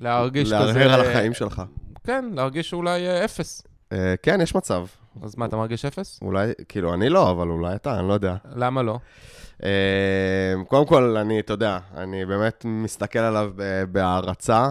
להרגיש 0.00 0.52
כזה... 0.52 0.54
להרהר 0.54 0.92
על 0.92 1.00
החיים 1.00 1.34
שלך. 1.34 1.62
כן, 2.04 2.24
להרגיש 2.34 2.72
אולי 2.72 3.08
אה, 3.08 3.24
אפס. 3.24 3.62
אה, 3.92 4.14
כן, 4.22 4.40
יש 4.40 4.54
מצב. 4.54 4.86
אז 5.22 5.38
מה, 5.38 5.46
אתה 5.46 5.56
מרגיש 5.56 5.84
אפס? 5.84 6.20
אולי, 6.22 6.52
כאילו, 6.68 6.94
אני 6.94 7.08
לא, 7.08 7.30
אבל 7.30 7.48
אולי 7.48 7.74
אתה, 7.74 7.98
אני 7.98 8.08
לא 8.08 8.12
יודע. 8.12 8.36
למה 8.54 8.82
לא? 8.82 8.98
אה, 9.64 10.54
קודם 10.68 10.86
כל, 10.86 11.16
אני, 11.16 11.40
אתה 11.40 11.52
יודע, 11.52 11.78
אני 11.96 12.26
באמת 12.26 12.64
מסתכל 12.68 13.18
עליו 13.18 13.52
בהערצה. 13.92 14.70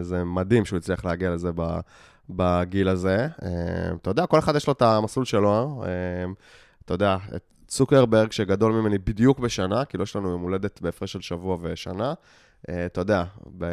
זה 0.00 0.24
מדהים 0.24 0.64
שהוא 0.64 0.76
הצליח 0.76 1.04
להגיע 1.04 1.30
לזה 1.30 1.52
בגיל 2.30 2.88
הזה. 2.88 3.28
אתה 4.02 4.10
יודע, 4.10 4.26
כל 4.26 4.38
אחד 4.38 4.56
יש 4.56 4.66
לו 4.66 4.72
את 4.72 4.82
המסלול 4.82 5.24
שלו. 5.24 5.84
אתה 6.84 6.94
יודע, 6.94 7.16
צוקרברג, 7.66 8.32
שגדול 8.32 8.72
ממני 8.72 8.98
בדיוק 8.98 9.38
בשנה, 9.38 9.84
כאילו 9.84 10.04
יש 10.04 10.16
לנו 10.16 10.30
יום 10.30 10.42
הולדת 10.42 10.80
בהפרש 10.80 11.12
של 11.12 11.20
שבוע 11.20 11.56
ושנה. 11.60 12.14
אתה 12.70 13.00
יודע, 13.00 13.24
ב... 13.58 13.64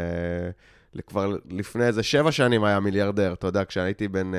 כבר 1.07 1.35
לפני 1.49 1.85
איזה 1.85 2.03
שבע 2.03 2.31
שנים 2.31 2.63
היה 2.63 2.79
מיליארדר, 2.79 3.33
אתה 3.33 3.47
יודע, 3.47 3.65
כשהייתי 3.65 4.07
בן 4.07 4.31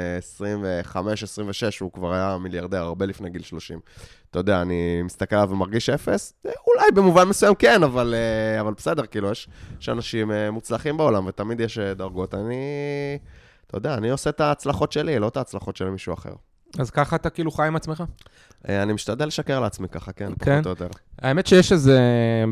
25-26, 0.94 0.96
אה, 0.96 1.68
הוא 1.80 1.92
כבר 1.92 2.12
היה 2.12 2.38
מיליארדר, 2.38 2.82
הרבה 2.82 3.06
לפני 3.06 3.30
גיל 3.30 3.42
30. 3.42 3.80
אתה 4.30 4.38
יודע, 4.38 4.62
אני 4.62 5.02
מסתכל 5.02 5.36
עליו 5.36 5.50
ומרגיש 5.50 5.90
אפס, 5.90 6.34
אה, 6.46 6.50
אולי 6.66 6.90
במובן 6.94 7.28
מסוים 7.28 7.54
כן, 7.54 7.82
אבל, 7.82 8.14
אה, 8.14 8.60
אבל 8.60 8.72
בסדר, 8.74 9.06
כאילו, 9.06 9.30
יש, 9.30 9.48
יש 9.80 9.88
אנשים 9.88 10.30
מוצלחים 10.52 10.96
בעולם, 10.96 11.26
ותמיד 11.26 11.60
יש 11.60 11.78
דרגות. 11.78 12.34
אני, 12.34 12.54
אתה 13.72 13.78
יודע, 13.78 13.94
אני 13.94 14.10
עושה 14.10 14.30
את 14.30 14.40
ההצלחות 14.40 14.92
שלי, 14.92 15.18
לא 15.18 15.28
את 15.28 15.36
ההצלחות 15.36 15.76
של 15.76 15.90
מישהו 15.90 16.14
אחר. 16.14 16.32
אז 16.78 16.90
ככה 16.90 17.16
אתה 17.16 17.30
כאילו 17.30 17.50
חי 17.50 17.66
עם 17.66 17.76
עצמך? 17.76 18.04
אה, 18.68 18.82
אני 18.82 18.92
משתדל 18.92 19.26
לשקר 19.26 19.60
לעצמי 19.60 19.88
ככה, 19.88 20.12
כן, 20.12 20.32
כן? 20.38 20.62
פחות 20.62 20.66
או 20.66 20.70
יותר. 20.84 20.98
האמת 21.22 21.46
שיש 21.46 21.72
איזה, 21.72 22.00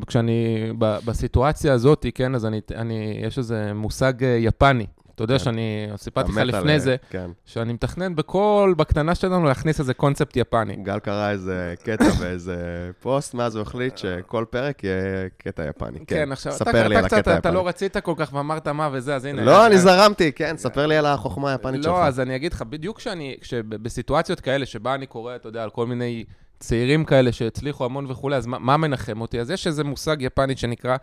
כשאני, 0.06 0.70
ב- 0.78 0.98
בסיטואציה 1.04 1.72
הזאת, 1.72 2.06
כן, 2.14 2.34
אז 2.34 2.46
אני, 2.46 2.60
אני, 2.74 3.20
יש 3.22 3.38
איזה 3.38 3.72
מושג 3.74 4.24
אה, 4.24 4.28
יפני. 4.28 4.86
אתה 5.20 5.32
יודע 5.32 5.38
כן. 5.38 5.44
שאני, 5.44 5.88
סיפרתי 5.96 6.32
לך 6.32 6.38
אתה 6.38 6.44
לפני 6.44 6.80
זה, 6.80 6.96
כן. 7.10 7.30
שאני 7.44 7.72
מתכנן 7.72 8.16
בכל, 8.16 8.74
בקטנה 8.76 9.14
שלנו, 9.14 9.44
להכניס 9.44 9.80
איזה 9.80 9.94
קונספט 9.94 10.36
יפני. 10.36 10.76
גל 10.76 10.98
קרא 10.98 11.30
איזה 11.30 11.74
קטע 11.82 12.10
באיזה 12.20 12.90
פוסט, 13.00 13.34
מאז 13.34 13.56
הוא 13.56 13.62
החליט 13.62 13.98
שכל 13.98 14.44
פרק 14.50 14.84
יהיה 14.84 15.28
קטע 15.38 15.64
יפני. 15.68 15.98
כן, 16.06 16.32
עכשיו, 16.32 16.52
אתה, 16.56 16.64
ספר 16.64 16.88
לי 16.88 16.96
על 16.96 17.06
אתה 17.06 17.16
הקטע 17.16 17.20
אתה 17.20 17.34
היפני. 17.34 17.54
לא 17.54 17.68
רצית 17.68 17.96
כל 17.96 18.14
כך 18.16 18.32
ואמרת 18.32 18.68
מה 18.68 18.88
וזה, 18.92 19.14
אז 19.14 19.24
הנה. 19.24 19.44
לא, 19.44 19.66
אני 19.66 19.78
זרמתי, 19.78 20.32
כן, 20.32 20.56
ספר 20.56 20.86
לי 20.86 20.96
על 20.96 21.06
החוכמה 21.06 21.52
היפנית 21.52 21.82
שלך. 21.82 21.92
לא, 21.92 22.04
אז 22.04 22.20
אני 22.20 22.36
אגיד 22.36 22.52
לך, 22.52 22.62
בדיוק 22.62 22.96
כשאני, 22.96 23.36
כשבסיטואציות 23.40 24.40
כאלה, 24.40 24.66
שבה 24.66 24.94
אני 24.94 25.06
קורא, 25.06 25.36
אתה 25.36 25.48
יודע, 25.48 25.62
על 25.62 25.70
כל 25.70 25.86
מיני 25.86 26.24
צעירים 26.58 27.04
כאלה 27.04 27.32
שהצליחו 27.32 27.84
המון 27.84 28.10
וכולי, 28.10 28.36
אז 28.36 28.46
מה, 28.46 28.58
מה 28.58 28.76
מנחם 28.76 29.20
אותי? 29.20 29.40
אז 29.40 29.50
יש 29.50 29.66
איזה 29.66 29.84
מושג 29.84 30.16
יפני 30.20 30.56
שנקרא 30.56 30.96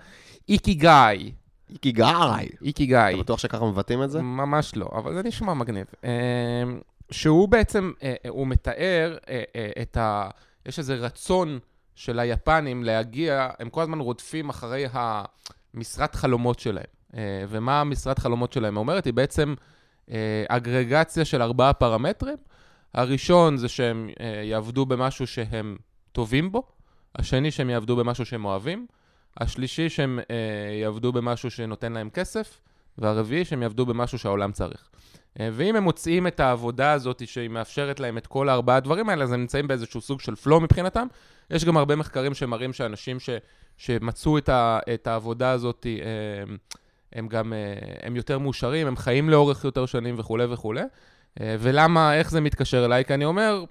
איקיגאי. 0.49 1.31
איקיגאי. 1.69 2.49
איקיגאי. 2.61 3.13
אתה 3.13 3.23
בטוח 3.23 3.39
שככה 3.39 3.65
מבטאים 3.65 4.03
את 4.03 4.11
זה? 4.11 4.21
ממש 4.21 4.75
לא, 4.75 4.89
אבל 4.95 5.13
זה 5.13 5.23
נשמע 5.23 5.53
מגניב. 5.53 5.85
אה, 6.03 6.63
שהוא 7.11 7.49
בעצם, 7.49 7.91
אה, 8.03 8.15
אה, 8.25 8.29
הוא 8.29 8.47
מתאר 8.47 9.17
אה, 9.29 9.43
את 9.81 9.97
ה... 9.97 10.29
יש 10.65 10.79
איזה 10.79 10.95
רצון 10.95 11.59
של 11.95 12.19
היפנים 12.19 12.83
להגיע, 12.83 13.49
הם 13.59 13.69
כל 13.69 13.81
הזמן 13.81 13.99
רודפים 13.99 14.49
אחרי 14.49 14.85
המשרת 14.91 16.15
חלומות 16.15 16.59
שלהם. 16.59 16.85
ומה 17.49 17.81
המשרת 17.81 18.19
חלומות 18.19 18.53
שלהם 18.53 18.77
אומרת? 18.77 19.05
היא 19.05 19.13
בעצם 19.13 19.53
אגרגציה 20.47 21.25
של 21.25 21.41
ארבעה 21.41 21.73
פרמטרים. 21.73 22.37
הראשון 22.93 23.57
זה 23.57 23.67
שהם 23.67 24.09
יעבדו 24.43 24.85
במשהו 24.85 25.27
שהם 25.27 25.77
טובים 26.11 26.51
בו, 26.51 26.63
השני 27.15 27.51
שהם 27.51 27.69
יעבדו 27.69 27.95
במשהו 27.95 28.25
שהם 28.25 28.45
אוהבים, 28.45 28.87
השלישי 29.37 29.89
שהם 29.89 30.19
אה, 30.31 30.35
יעבדו 30.81 31.11
במשהו 31.11 31.51
שנותן 31.51 31.93
להם 31.93 32.09
כסף, 32.09 32.61
והרביעי 32.97 33.45
שהם 33.45 33.61
יעבדו 33.61 33.85
במשהו 33.85 34.19
שהעולם 34.19 34.51
צריך. 34.51 34.89
אה, 35.39 35.49
ואם 35.53 35.75
הם 35.75 35.83
מוצאים 35.83 36.27
את 36.27 36.39
העבודה 36.39 36.91
הזאת 36.91 37.27
שהיא 37.27 37.49
מאפשרת 37.49 37.99
להם 37.99 38.17
את 38.17 38.27
כל 38.27 38.49
הארבעה 38.49 38.77
הדברים 38.77 39.09
האלה, 39.09 39.23
אז 39.23 39.31
הם 39.31 39.39
נמצאים 39.39 39.67
באיזשהו 39.67 40.01
סוג 40.01 40.21
של 40.21 40.35
פלואו 40.35 40.61
מבחינתם. 40.61 41.07
יש 41.49 41.65
גם 41.65 41.77
הרבה 41.77 41.95
מחקרים 41.95 42.33
שמראים 42.33 42.73
שאנשים 42.73 43.19
ש, 43.19 43.29
שמצאו 43.77 44.37
את, 44.37 44.49
ה, 44.49 44.79
את 44.93 45.07
העבודה 45.07 45.51
הזאת, 45.51 45.85
אה, 45.89 46.55
הם 47.13 47.27
גם, 47.27 47.53
אה, 47.53 47.57
הם 48.03 48.15
יותר 48.15 48.39
מאושרים, 48.39 48.87
הם 48.87 48.97
חיים 48.97 49.29
לאורך 49.29 49.63
יותר 49.63 49.85
שנים 49.85 50.15
וכולי 50.17 50.45
וכולי. 50.45 50.81
אה, 51.41 51.55
ולמה, 51.59 52.15
איך 52.15 52.31
זה 52.31 52.41
מתקשר 52.41 52.85
אליי? 52.85 53.05
כי 53.05 53.13
אני 53.13 53.25
אומר, 53.25 53.63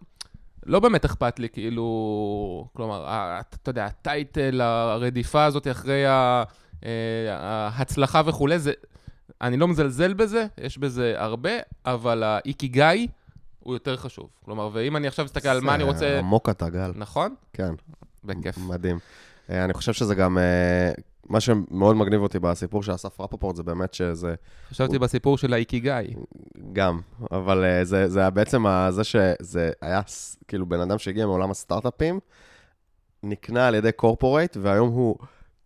לא 0.66 0.80
באמת 0.80 1.04
אכפת 1.04 1.38
לי, 1.38 1.48
כאילו, 1.48 2.68
כלומר, 2.72 3.06
אתה 3.40 3.70
יודע, 3.70 3.84
הטייטל, 3.84 4.60
הרדיפה 4.60 5.44
הזאת 5.44 5.66
אחרי 5.70 6.06
אה, 6.06 6.44
ההצלחה 7.76 8.22
וכולי, 8.26 8.58
זה, 8.58 8.72
אני 9.40 9.56
לא 9.56 9.68
מזלזל 9.68 10.14
בזה, 10.14 10.46
יש 10.58 10.78
בזה 10.78 11.14
הרבה, 11.16 11.50
אבל 11.86 12.22
האיקיגאי 12.22 13.06
הוא 13.60 13.74
יותר 13.74 13.96
חשוב. 13.96 14.28
כלומר, 14.44 14.70
ואם 14.72 14.96
אני 14.96 15.06
עכשיו 15.08 15.24
מסתכל 15.24 15.48
על 15.48 15.60
מה 15.60 15.74
אני 15.74 15.84
זה 15.84 15.90
רוצה... 15.90 16.18
עמוק 16.18 16.48
אתה, 16.48 16.68
גל. 16.68 16.92
נכון? 16.94 17.34
כן. 17.52 17.74
בכיף. 18.24 18.58
מדהים. 18.58 18.98
אה, 19.50 19.64
אני 19.64 19.74
חושב 19.74 19.92
שזה 19.92 20.14
גם, 20.14 20.38
אה, 20.38 20.92
מה 21.28 21.40
שמאוד 21.40 21.96
מגניב 21.96 22.20
אותי 22.20 22.38
בסיפור 22.38 22.82
של 22.82 22.94
אסף 22.94 23.20
רפופורט, 23.20 23.56
זה 23.56 23.62
באמת 23.62 23.94
שזה 23.94 24.34
חשבתי 24.70 24.98
בסיפור 24.98 25.38
של 25.38 25.52
האיקיגאי. 25.52 26.14
גם, 26.72 27.00
אבל 27.32 27.64
אה, 27.64 27.84
זה, 27.84 28.08
זה 28.08 28.20
היה 28.20 28.30
בעצם 28.30 28.66
ה- 28.66 28.90
זה 28.90 29.04
שזה 29.04 29.70
היה 29.80 30.00
כאילו 30.48 30.66
בן 30.66 30.80
אדם 30.80 30.98
שהגיע 30.98 31.26
מעולם 31.26 31.50
הסטארט-אפים, 31.50 32.20
נקנה 33.22 33.68
על 33.68 33.74
ידי 33.74 33.92
קורפורייט, 33.92 34.56
והיום 34.60 34.88
הוא 34.88 35.16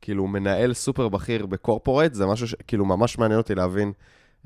כאילו 0.00 0.26
מנהל 0.26 0.72
סופר 0.74 1.08
בכיר 1.08 1.46
בקורפורייט, 1.46 2.14
זה 2.14 2.26
משהו 2.26 2.48
שכאילו 2.48 2.84
ממש 2.84 3.18
מעניין 3.18 3.38
אותי 3.38 3.54
להבין 3.54 3.92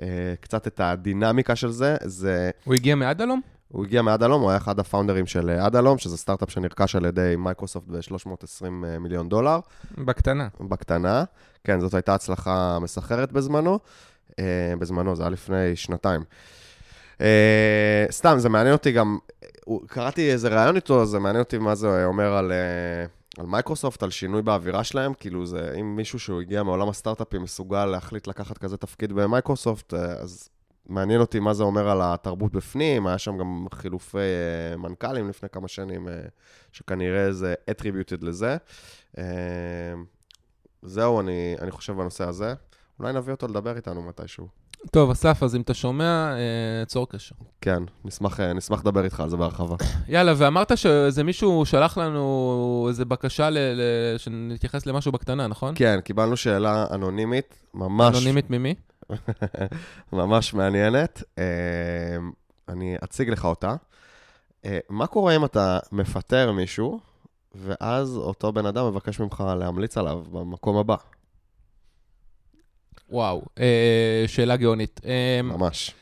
אה, 0.03 0.07
קצת 0.41 0.67
את 0.67 0.81
הדינמיקה 0.81 1.57
של 1.57 1.71
זה. 1.71 1.97
זה, 2.05 2.51
הוא 2.65 2.75
הגיע 2.75 2.95
מאדלום? 2.95 3.41
הוא 3.69 3.85
הגיע 3.85 4.03
מאדלום, 4.03 4.43
הוא 4.43 4.51
היה 4.51 4.57
אחד 4.57 4.79
הפאונדרים 4.79 5.27
של 5.27 5.51
אה, 5.51 5.67
אדלום, 5.67 5.99
שזה 5.99 6.17
סטארט-אפ 6.17 6.51
שנרכש 6.51 6.97
על 6.97 7.05
ידי 7.05 7.35
מייקרוסופט 7.39 7.89
ב-320 7.89 8.69
מיליון 9.01 9.29
דולר. 9.29 9.59
בקטנה. 9.99 10.49
בקטנה. 10.61 11.25
כן, 11.65 11.81
זאת 11.81 11.95
הייתה 11.95 12.15
הצלחה 12.15 12.79
מסחררת 12.79 13.33
בזמנו. 13.33 13.79
אה, 14.39 14.75
בזמנו, 14.79 15.17
זה 15.17 15.23
היה 15.23 15.31
לפני 15.31 15.77
שנתיים. 15.77 16.25
אה, 17.21 18.07
סתם, 18.11 18.35
זה 18.39 18.49
מעניין 18.49 18.73
אותי 18.73 18.93
גם, 18.93 19.19
קראתי 19.87 20.33
איזה 20.33 20.49
ראיון 20.49 20.77
איתו, 20.77 21.07
זה 21.07 21.19
מעניין 21.19 21.43
אותי 21.43 21.59
מה 21.59 21.75
זה 21.75 22.05
אומר 22.05 22.33
על, 22.33 22.53
אה, 22.53 23.07
על 23.39 23.47
מייקרוסופט, 23.47 24.03
על 24.03 24.11
שינוי 24.11 24.43
באווירה 24.43 24.85
שלהם, 24.85 25.15
כאילו 25.15 25.47
זה, 25.47 25.75
אם 25.81 25.97
מישהו 25.97 26.19
שהוא 26.19 26.41
הגיע 26.41 26.63
מעולם 26.63 26.89
הסטארט-אפים 26.89 27.43
מסוגל 27.43 27.85
להחליט 27.85 28.27
לקחת 28.27 28.59
כזה 28.59 28.77
תפקיד 28.77 29.13
במייקרוסופט, 29.13 29.95
אה, 29.95 30.13
אז 30.13 30.49
מעניין 30.89 31.21
אותי 31.21 31.41
מה 31.41 31.55
זה 31.55 31.63
אומר 31.63 31.89
על 31.89 31.99
התרבות 32.03 32.53
בפנים, 32.53 33.07
היה 33.07 33.19
שם 33.19 33.39
גם 33.39 33.67
חילופי 33.75 34.19
אה, 34.19 34.77
מנכ"לים 34.77 35.29
לפני 35.29 35.49
כמה 35.49 35.69
שנים, 35.69 36.09
אה, 36.09 36.13
שכנראה 36.73 37.33
זה 37.33 37.55
attributed 37.71 38.25
לזה. 38.25 38.57
אה, 39.19 39.25
זהו, 40.83 41.21
אני, 41.21 41.57
אני 41.61 41.71
חושב 41.71 41.93
בנושא 41.93 42.29
הזה. 42.29 42.55
אולי 43.01 43.13
נביא 43.13 43.33
אותו 43.33 43.49
לדבר 43.49 43.77
איתנו 43.77 44.03
מתישהו. 44.03 44.49
טוב, 44.91 45.11
אסף, 45.11 45.43
אז 45.43 45.57
אם 45.57 45.61
אתה 45.61 45.75
שומע, 45.75 46.35
צור 46.87 47.09
קשר. 47.09 47.35
כן, 47.61 47.83
נשמח, 48.05 48.41
נשמח 48.41 48.81
לדבר 48.81 49.05
איתך 49.05 49.21
על 49.21 49.29
זה 49.29 49.37
בהרחבה. 49.37 49.77
יאללה, 50.09 50.33
ואמרת 50.37 50.79
שאיזה 50.79 51.25
מישהו 51.25 51.67
שלח 51.67 51.99
לנו 51.99 52.87
איזה 52.89 53.05
בקשה 53.05 53.51
ל- 53.51 53.59
ל- 53.59 54.19
שנתייחס 54.19 54.87
למשהו 54.87 55.13
בקטנה, 55.13 55.47
נכון? 55.47 55.75
כן, 55.77 56.01
קיבלנו 56.05 56.37
שאלה 56.37 56.87
אנונימית, 56.91 57.63
ממש, 57.75 58.17
אנונימית 58.17 58.51
ממי? 58.51 58.75
ממש 60.13 60.55
מעניינת. 60.55 61.23
אה, 61.39 61.45
אני 62.69 62.97
אציג 63.05 63.31
לך 63.31 63.45
אותה. 63.45 63.75
אה, 64.65 64.79
מה 64.89 65.07
קורה 65.07 65.37
אם 65.37 65.45
אתה 65.45 65.79
מפטר 65.93 66.53
מישהו, 66.53 67.01
ואז 67.55 68.17
אותו 68.17 68.53
בן 68.53 68.67
אדם 68.67 68.87
מבקש 68.87 69.21
ממך 69.21 69.45
להמליץ 69.59 69.99
עליו 69.99 70.23
במקום 70.33 70.77
הבא? 70.77 70.97
וואו, 73.11 73.43
אה, 73.59 74.25
שאלה 74.27 74.57
גאונית. 74.57 75.01
ממש. 75.45 75.95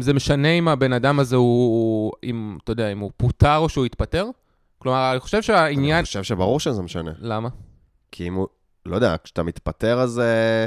זה 0.00 0.14
משנה 0.14 0.48
אם 0.48 0.68
הבן 0.68 0.92
אדם 0.92 1.20
הזה 1.20 1.36
הוא, 1.36 2.12
אם, 2.24 2.58
אתה 2.64 2.72
יודע, 2.72 2.92
אם 2.92 2.98
הוא 2.98 3.10
פוטר 3.16 3.56
או 3.56 3.68
שהוא 3.68 3.84
התפטר? 3.84 4.26
כלומר, 4.78 5.10
אני 5.12 5.20
חושב 5.20 5.42
שהעניין... 5.42 5.96
אני 5.96 6.04
חושב 6.04 6.22
שברור 6.22 6.60
שזה 6.60 6.82
משנה. 6.82 7.10
למה? 7.18 7.48
כי 8.12 8.28
אם 8.28 8.34
הוא, 8.34 8.46
לא 8.88 8.94
יודע, 8.94 9.16
כשאתה 9.24 9.42
מתפטר 9.42 10.00
אז, 10.00 10.18
אה, 10.18 10.66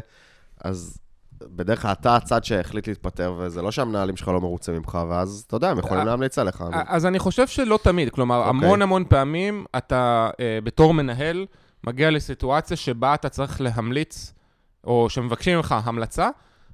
אז 0.63 1.01
בדרך 1.47 1.81
כלל 1.81 1.91
אתה 1.91 2.15
הצד 2.15 2.43
שהחליט 2.43 2.87
להתפטר, 2.87 3.33
וזה 3.37 3.61
לא 3.61 3.71
שהמנהלים 3.71 4.17
שלך 4.17 4.27
לא 4.27 4.41
מרוצים 4.41 4.75
ממך, 4.75 4.97
ואז 5.09 5.43
אתה 5.47 5.55
יודע, 5.55 5.69
הם 5.69 5.79
יכולים 5.79 5.99
אה, 5.99 6.03
להמליץ 6.03 6.37
עליך. 6.37 6.63
אז 6.87 7.05
אני 7.05 7.19
חושב 7.19 7.47
שלא 7.47 7.79
תמיד. 7.83 8.09
כלומר, 8.09 8.37
אוקיי. 8.37 8.49
המון 8.49 8.81
המון 8.81 9.05
פעמים 9.09 9.65
אתה, 9.77 10.29
אה, 10.39 10.59
בתור 10.63 10.93
מנהל, 10.93 11.45
מגיע 11.83 12.11
לסיטואציה 12.11 12.77
שבה 12.77 13.13
אתה 13.13 13.29
צריך 13.29 13.61
להמליץ, 13.61 14.33
או 14.83 15.09
שמבקשים 15.09 15.57
ממך 15.57 15.75
המלצה, 15.83 16.29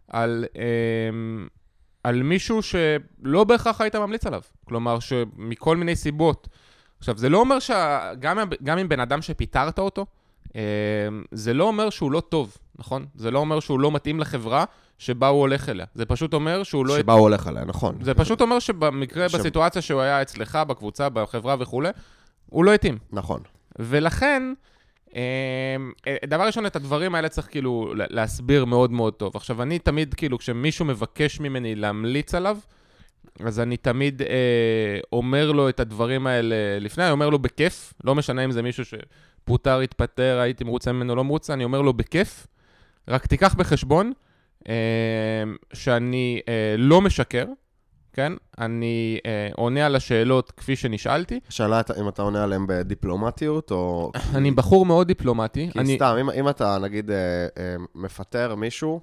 על, 0.07 0.45
אה, 0.57 0.63
על 2.03 2.23
מישהו 2.23 2.59
שלא 2.61 3.43
בהכרח 3.43 3.81
היית 3.81 3.95
ממליץ 3.95 4.25
עליו. 4.25 4.41
כלומר, 4.65 4.99
שמכל 4.99 5.77
מיני 5.77 5.95
סיבות. 5.95 6.47
עכשיו, 6.99 7.17
זה 7.17 7.29
לא 7.29 7.37
אומר 7.37 7.59
שגם 7.59 8.37
גם 8.63 8.77
אם 8.77 8.89
בן 8.89 8.99
אדם 8.99 9.21
שפיטרת 9.21 9.79
אותו, 9.79 10.01
אה, 10.01 10.16
זה 11.31 11.53
לא 11.53 11.63
אומר 11.63 11.89
שהוא 11.89 12.11
לא 12.11 12.19
טוב, 12.19 12.57
נכון? 12.79 13.05
זה 13.15 13.31
לא 13.31 13.39
אומר 13.39 13.59
שהוא 13.59 13.79
לא 13.79 13.91
מתאים 13.91 14.19
לחברה 14.19 14.65
שבה 14.97 15.27
הוא 15.27 15.39
הולך 15.39 15.69
אליה. 15.69 15.85
זה 15.93 16.05
פשוט 16.05 16.33
אומר 16.33 16.63
שהוא 16.63 16.85
לא... 16.85 16.97
שבה 16.97 17.13
הוא 17.13 17.21
הולך 17.21 17.47
עליה, 17.47 17.65
נכון. 17.65 17.97
זה 18.01 18.13
פשוט 18.13 18.41
אומר 18.41 18.59
שבמקרה, 18.59 19.29
ש- 19.29 19.35
בסיטואציה 19.35 19.81
שהוא 19.81 20.01
היה 20.01 20.21
אצלך, 20.21 20.55
בקבוצה, 20.67 21.09
בחברה 21.09 21.55
וכולי, 21.59 21.89
הוא 22.45 22.65
לא 22.65 22.73
התאים. 22.73 22.97
נכון. 23.11 23.39
ולכן, 23.79 24.53
אה, 25.15 25.75
דבר 26.27 26.45
ראשון, 26.45 26.65
את 26.65 26.75
הדברים 26.75 27.15
האלה 27.15 27.29
צריך 27.29 27.47
כאילו 27.51 27.93
לה- 27.95 28.05
להסביר 28.09 28.65
מאוד 28.65 28.91
מאוד 28.91 29.13
טוב. 29.13 29.35
עכשיו, 29.35 29.61
אני 29.61 29.79
תמיד, 29.79 30.13
כאילו, 30.13 30.37
כשמישהו 30.37 30.85
מבקש 30.85 31.39
ממני 31.39 31.75
להמליץ 31.75 32.35
עליו, 32.35 32.57
אז 33.45 33.59
אני 33.59 33.77
תמיד 33.77 34.21
אה, 34.21 34.99
אומר 35.13 35.51
לו 35.51 35.69
את 35.69 35.79
הדברים 35.79 36.27
האלה 36.27 36.55
לפני, 36.79 37.03
אני 37.03 37.11
אומר 37.11 37.29
לו 37.29 37.39
בכיף, 37.39 37.93
לא 38.03 38.15
משנה 38.15 38.45
אם 38.45 38.51
זה 38.51 38.61
מישהו 38.61 38.83
שפוטר, 38.85 39.79
התפטר, 39.79 40.39
הייתי 40.41 40.63
מרוצה 40.63 40.91
ממנו, 40.91 41.15
לא 41.15 41.23
מרוצה, 41.23 41.53
אני 41.53 41.63
אומר 41.63 41.81
לו 41.81 41.93
בכיף, 41.93 42.47
רק 43.07 43.25
תיקח 43.25 43.55
בחשבון 43.55 44.13
אה, 44.69 44.73
שאני 45.73 46.41
אה, 46.47 46.75
לא 46.77 47.01
משקר, 47.01 47.45
כן? 48.13 48.33
אני 48.57 49.19
אה, 49.25 49.49
עונה 49.55 49.85
על 49.85 49.95
השאלות 49.95 50.51
כפי 50.51 50.75
שנשאלתי. 50.75 51.39
השאלה 51.49 51.81
אם 51.99 52.07
אתה 52.07 52.21
עונה 52.21 52.43
עליהם 52.43 52.65
בדיפלומטיות, 52.67 53.71
או... 53.71 54.11
אני 54.35 54.51
בחור 54.51 54.85
מאוד 54.85 55.07
דיפלומטי. 55.07 55.69
כי 55.71 55.79
אני... 55.79 55.95
סתם, 55.95 56.15
אם, 56.21 56.29
אם 56.29 56.49
אתה, 56.49 56.77
נגיד, 56.77 57.11
אה, 57.11 57.17
אה, 57.57 57.75
מפטר 57.95 58.55
מישהו 58.55 59.01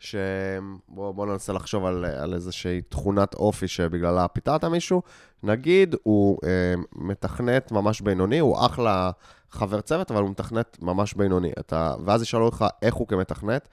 שבואו 0.00 1.12
בוא 1.14 1.26
ננסה 1.26 1.52
לחשוב 1.52 1.84
על, 1.84 2.04
על 2.04 2.34
איזושהי 2.34 2.82
תכונת 2.82 3.34
אופי 3.34 3.68
שבגללה 3.68 4.28
פיטרת 4.28 4.64
מישהו. 4.64 5.02
נגיד, 5.42 5.96
הוא 6.02 6.38
אה, 6.44 6.74
מתכנת 6.92 7.72
ממש 7.72 8.00
בינוני, 8.00 8.38
הוא 8.38 8.66
אחלה 8.66 9.10
חבר 9.50 9.80
צוות, 9.80 10.10
אבל 10.10 10.22
הוא 10.22 10.30
מתכנת 10.30 10.78
ממש 10.82 11.14
בינוני. 11.14 11.50
אתה, 11.58 11.94
ואז 12.04 12.22
ישאלו 12.22 12.44
אותך 12.44 12.64
איך 12.82 12.94
הוא 12.94 13.08
כמתכנת, 13.08 13.68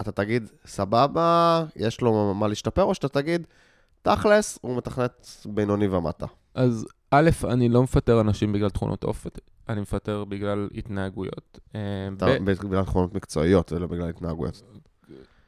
אתה 0.00 0.12
תגיד, 0.12 0.50
סבבה, 0.66 1.64
יש 1.76 2.00
לו 2.00 2.34
מה 2.34 2.48
להשתפר, 2.48 2.82
או 2.82 2.94
שאתה 2.94 3.08
תגיד, 3.08 3.46
תכלס, 4.02 4.58
הוא 4.62 4.76
מתכנת 4.76 5.26
בינוני 5.46 5.88
ומטה. 5.88 6.26
אז 6.54 6.86
א', 7.10 7.30
אני 7.44 7.68
לא 7.68 7.82
מפטר 7.82 8.20
אנשים 8.20 8.52
בגלל 8.52 8.70
תכונות 8.70 9.04
אופי, 9.04 9.28
אני 9.68 9.80
מפטר 9.80 10.24
בגלל 10.24 10.68
התנהגויות. 10.74 11.58
אה, 11.74 11.80
אתה, 12.16 12.26
ב- 12.26 12.50
בגלל 12.50 12.84
תכונות 12.84 13.14
מקצועיות, 13.14 13.72
ולא 13.72 13.86
בגלל 13.86 14.08
התנהגויות. 14.08 14.62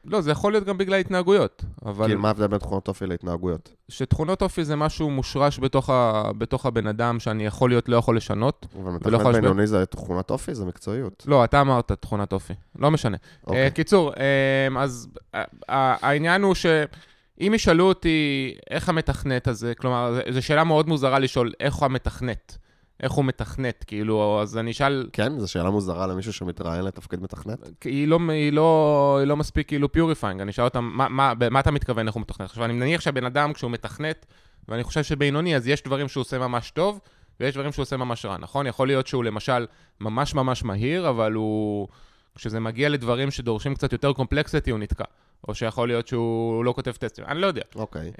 לא, 0.05 0.21
זה 0.21 0.31
יכול 0.31 0.51
להיות 0.51 0.63
גם 0.63 0.77
בגלל 0.77 0.99
התנהגויות, 0.99 1.65
אבל 1.85 2.05
כאילו, 2.05 2.21
מה 2.21 2.27
ההבדל 2.27 2.47
בין 2.47 2.59
תכונות 2.59 2.87
אופי 2.87 3.07
להתנהגויות? 3.07 3.75
שתכונות 3.89 4.41
אופי 4.41 4.65
זה 4.65 4.75
משהו 4.75 5.09
מושרש 5.09 5.59
בתוך, 5.59 5.89
ה... 5.89 6.23
בתוך 6.37 6.65
הבן 6.65 6.87
אדם 6.87 7.19
שאני 7.19 7.45
יכול 7.45 7.69
להיות, 7.69 7.89
לא 7.89 7.97
יכול 7.97 8.17
לשנות. 8.17 8.67
אבל 8.83 8.91
מתכנת 8.91 9.35
בינוני 9.35 9.67
זה 9.67 9.85
תכונת 9.85 10.29
אופי, 10.29 10.55
זה 10.55 10.65
מקצועיות. 10.65 11.23
לא, 11.27 11.43
אתה 11.43 11.61
אמרת 11.61 11.91
תכונת 11.91 12.33
אופי, 12.33 12.53
לא 12.79 12.91
משנה. 12.91 13.17
אוקיי. 13.47 13.63
אה, 13.63 13.69
קיצור, 13.69 14.13
אה, 14.13 14.81
אז 14.81 15.07
אה, 15.35 15.43
אה, 15.69 15.95
העניין 16.01 16.41
הוא 16.41 16.55
שאם 16.55 17.51
ישאלו 17.55 17.83
אותי 17.83 18.53
איך 18.69 18.89
המתכנת 18.89 19.47
הזה, 19.47 19.73
כלומר, 19.75 20.19
זו 20.29 20.41
שאלה 20.41 20.63
מאוד 20.63 20.87
מוזרה 20.87 21.19
לשאול 21.19 21.51
איך 21.59 21.83
המתכנת. 21.83 22.57
איך 23.03 23.11
הוא 23.11 23.25
מתכנת, 23.25 23.83
כאילו, 23.87 24.39
אז 24.41 24.57
אני 24.57 24.71
אשאל, 24.71 25.09
כן, 25.13 25.39
זו 25.39 25.51
שאלה 25.51 25.69
מוזרה 25.69 26.07
למישהו 26.07 26.33
שמתראיין 26.33 26.85
לתפקיד 26.85 27.21
מתכנת. 27.21 27.59
היא 27.85 28.07
לא, 28.07 28.19
היא 28.29 28.53
לא, 28.53 29.17
היא 29.19 29.27
לא 29.27 29.37
מספיק 29.37 29.67
כאילו 29.67 29.91
clarifying, 29.91 30.41
אני 30.41 30.51
אשאל 30.51 30.65
אותם, 30.65 30.91
מה, 30.93 31.09
מה, 31.09 31.33
מה 31.51 31.59
אתה 31.59 31.71
מתכוון 31.71 32.07
איך 32.07 32.15
הוא 32.15 32.21
מתכנת? 32.21 32.49
עכשיו, 32.49 32.65
אני 32.65 32.73
מניח 32.73 33.01
שהבן 33.01 33.25
אדם, 33.25 33.53
כשהוא 33.53 33.71
מתכנת, 33.71 34.25
ואני 34.67 34.83
חושב 34.83 35.03
שבינוני, 35.03 35.55
אז 35.55 35.67
יש 35.67 35.83
דברים 35.83 36.07
שהוא 36.07 36.21
עושה 36.21 36.37
ממש 36.37 36.71
טוב, 36.71 36.99
ויש 37.39 37.53
דברים 37.53 37.71
שהוא 37.71 37.83
עושה 37.83 37.97
ממש 37.97 38.25
רע, 38.25 38.37
נכון? 38.37 38.67
יכול 38.67 38.87
להיות 38.87 39.07
שהוא 39.07 39.23
למשל 39.23 39.65
ממש 40.01 40.35
ממש 40.35 40.63
מהיר, 40.63 41.09
אבל 41.09 41.33
הוא... 41.33 41.87
כשזה 42.35 42.59
מגיע 42.59 42.89
לדברים 42.89 43.31
שדורשים 43.31 43.75
קצת 43.75 43.93
יותר 43.93 44.13
complexity, 44.13 44.71
הוא 44.71 44.79
נתקע. 44.79 45.03
או 45.47 45.55
שיכול 45.55 45.87
להיות 45.87 46.07
שהוא 46.07 46.65
לא 46.65 46.73
כותב 46.73 46.91
טסטים, 46.91 47.25
אני 47.25 47.41
לא 47.41 47.47
יודע. 47.47 47.61
אוקיי. 47.75 48.11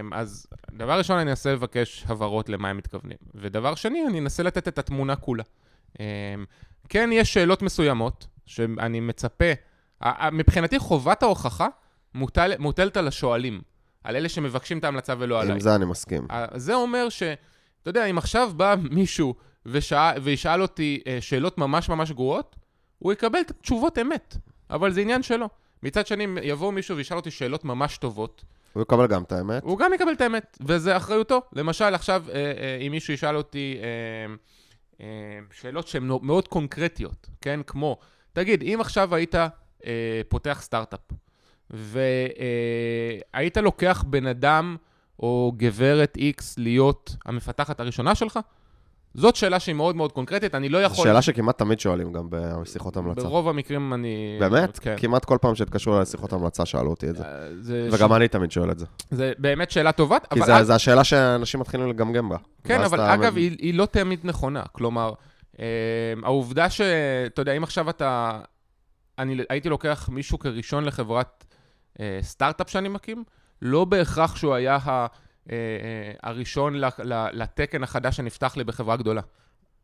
אמ, 0.00 0.14
אז 0.14 0.46
דבר 0.72 0.98
ראשון, 0.98 1.18
אני 1.18 1.30
אנסה 1.30 1.52
לבקש 1.52 2.04
הבהרות 2.08 2.48
למה 2.48 2.68
הם 2.68 2.76
מתכוונים. 2.76 3.16
ודבר 3.34 3.74
שני, 3.74 4.06
אני 4.06 4.18
אנסה 4.18 4.42
לתת 4.42 4.68
את 4.68 4.78
התמונה 4.78 5.16
כולה. 5.16 5.42
אמ, 6.00 6.04
כן, 6.88 7.10
יש 7.12 7.34
שאלות 7.34 7.62
מסוימות 7.62 8.26
שאני 8.46 9.00
מצפה, 9.00 9.44
מבחינתי 10.32 10.78
חובת 10.78 11.22
ההוכחה 11.22 11.68
מוטל, 12.14 12.52
מוטלת 12.58 12.96
על 12.96 13.08
השואלים, 13.08 13.60
על 14.04 14.16
אלה 14.16 14.28
שמבקשים 14.28 14.78
את 14.78 14.84
ההמלצה 14.84 15.14
ולא 15.18 15.40
עליי. 15.40 15.52
עם 15.52 15.60
זה 15.60 15.74
אני 15.74 15.84
מסכים. 15.84 16.26
זה 16.54 16.74
אומר 16.74 17.08
ש... 17.08 17.22
אתה 17.82 17.90
יודע, 17.90 18.04
אם 18.04 18.18
עכשיו 18.18 18.50
בא 18.56 18.74
מישהו 18.90 19.34
ושא, 19.66 20.12
וישאל 20.22 20.62
אותי 20.62 21.00
אה, 21.06 21.18
שאלות 21.20 21.58
ממש 21.58 21.88
ממש 21.88 22.12
גרועות, 22.12 22.56
הוא 22.98 23.12
יקבל 23.12 23.40
את 23.40 23.50
התשובות 23.50 23.98
אמת, 23.98 24.36
אבל 24.70 24.92
זה 24.92 25.00
עניין 25.00 25.22
שלו. 25.22 25.48
מצד 25.82 26.06
שני, 26.06 26.26
יבוא 26.42 26.72
מישהו 26.72 26.96
וישאל 26.96 27.16
אותי 27.16 27.30
שאלות 27.30 27.64
ממש 27.64 27.98
טובות, 27.98 28.44
הוא 28.76 28.82
יקבל 28.82 29.06
גם 29.06 29.22
את 29.22 29.32
האמת. 29.32 29.62
הוא 29.62 29.78
גם 29.78 29.92
יקבל 29.94 30.12
את 30.12 30.20
האמת, 30.20 30.58
וזה 30.66 30.96
אחריותו. 30.96 31.42
למשל, 31.52 31.94
עכשיו, 31.94 32.24
אה, 32.28 32.34
אה, 32.34 32.78
אם 32.86 32.92
מישהו 32.92 33.14
ישאל 33.14 33.36
אותי 33.36 33.76
אה, 33.80 34.34
אה, 35.00 35.38
שאלות 35.52 35.88
שהן 35.88 36.08
מאוד 36.22 36.48
קונקרטיות, 36.48 37.28
כן? 37.40 37.60
כמו, 37.66 37.96
תגיד, 38.32 38.62
אם 38.62 38.78
עכשיו 38.80 39.14
היית 39.14 39.34
אה, 39.34 40.20
פותח 40.28 40.58
סטארט-אפ, 40.62 41.00
והיית 41.70 43.56
לוקח 43.56 44.04
בן 44.06 44.26
אדם 44.26 44.76
או 45.18 45.52
גברת 45.56 46.18
X 46.20 46.42
להיות 46.56 47.16
המפתחת 47.24 47.80
הראשונה 47.80 48.14
שלך, 48.14 48.38
זאת 49.16 49.36
שאלה 49.36 49.60
שהיא 49.60 49.74
מאוד 49.74 49.96
מאוד 49.96 50.12
קונקרטית, 50.12 50.54
אני 50.54 50.68
לא 50.68 50.78
זו 50.78 50.84
יכול... 50.84 51.04
שאלה 51.04 51.22
שכמעט 51.22 51.58
תמיד 51.58 51.80
שואלים 51.80 52.12
גם 52.12 52.26
בשיחות 52.30 52.96
המלצה. 52.96 53.20
ברוב 53.20 53.48
המקרים 53.48 53.94
אני... 53.94 54.36
באמת? 54.40 54.78
כן. 54.78 54.94
כמעט 54.98 55.24
כל 55.24 55.38
פעם 55.40 55.54
שהתקשרו 55.54 56.00
לשיחות 56.00 56.32
המלצה 56.32 56.66
שאלו 56.66 56.90
אותי 56.90 57.08
את 57.10 57.16
זה. 57.16 57.24
אה, 57.24 57.48
זה 57.60 57.88
וגם 57.92 58.08
ש... 58.08 58.12
אני 58.12 58.28
תמיד 58.28 58.50
שואל 58.50 58.70
את 58.70 58.78
זה. 58.78 58.86
זה 59.10 59.32
באמת 59.38 59.70
שאלה 59.70 59.92
טובה, 59.92 60.16
כי 60.18 60.40
אבל... 60.40 60.46
זה- 60.46 60.64
זו 60.64 60.72
השאלה 60.72 61.04
שאנשים 61.04 61.60
מתחילים 61.60 61.88
לגמגם 61.88 62.28
בה. 62.28 62.36
כן, 62.64 62.80
אבל 62.80 63.00
אתה 63.00 63.14
אגב, 63.14 63.36
היא, 63.36 63.56
היא 63.58 63.74
לא 63.74 63.86
תמיד 63.86 64.20
נכונה. 64.24 64.62
כלומר, 64.72 65.12
אה, 65.60 65.64
העובדה 66.22 66.70
ש... 66.70 66.80
אתה 67.26 67.42
יודע, 67.42 67.52
אם 67.52 67.62
עכשיו 67.62 67.90
אתה... 67.90 68.40
אני 69.18 69.36
הייתי 69.50 69.68
לוקח 69.68 70.08
מישהו 70.12 70.38
כראשון 70.38 70.84
לחברת 70.84 71.44
אה, 72.00 72.18
סטארט-אפ 72.22 72.70
שאני 72.70 72.88
מקים, 72.88 73.24
לא 73.62 73.84
בהכרח 73.84 74.36
שהוא 74.36 74.54
היה 74.54 74.78
ה, 74.86 75.06
הראשון 76.22 76.74
ל, 76.74 76.84
ל, 77.04 77.26
לתקן 77.32 77.82
החדש 77.82 78.16
שנפתח 78.16 78.56
לי 78.56 78.64
בחברה 78.64 78.96
גדולה. 78.96 79.20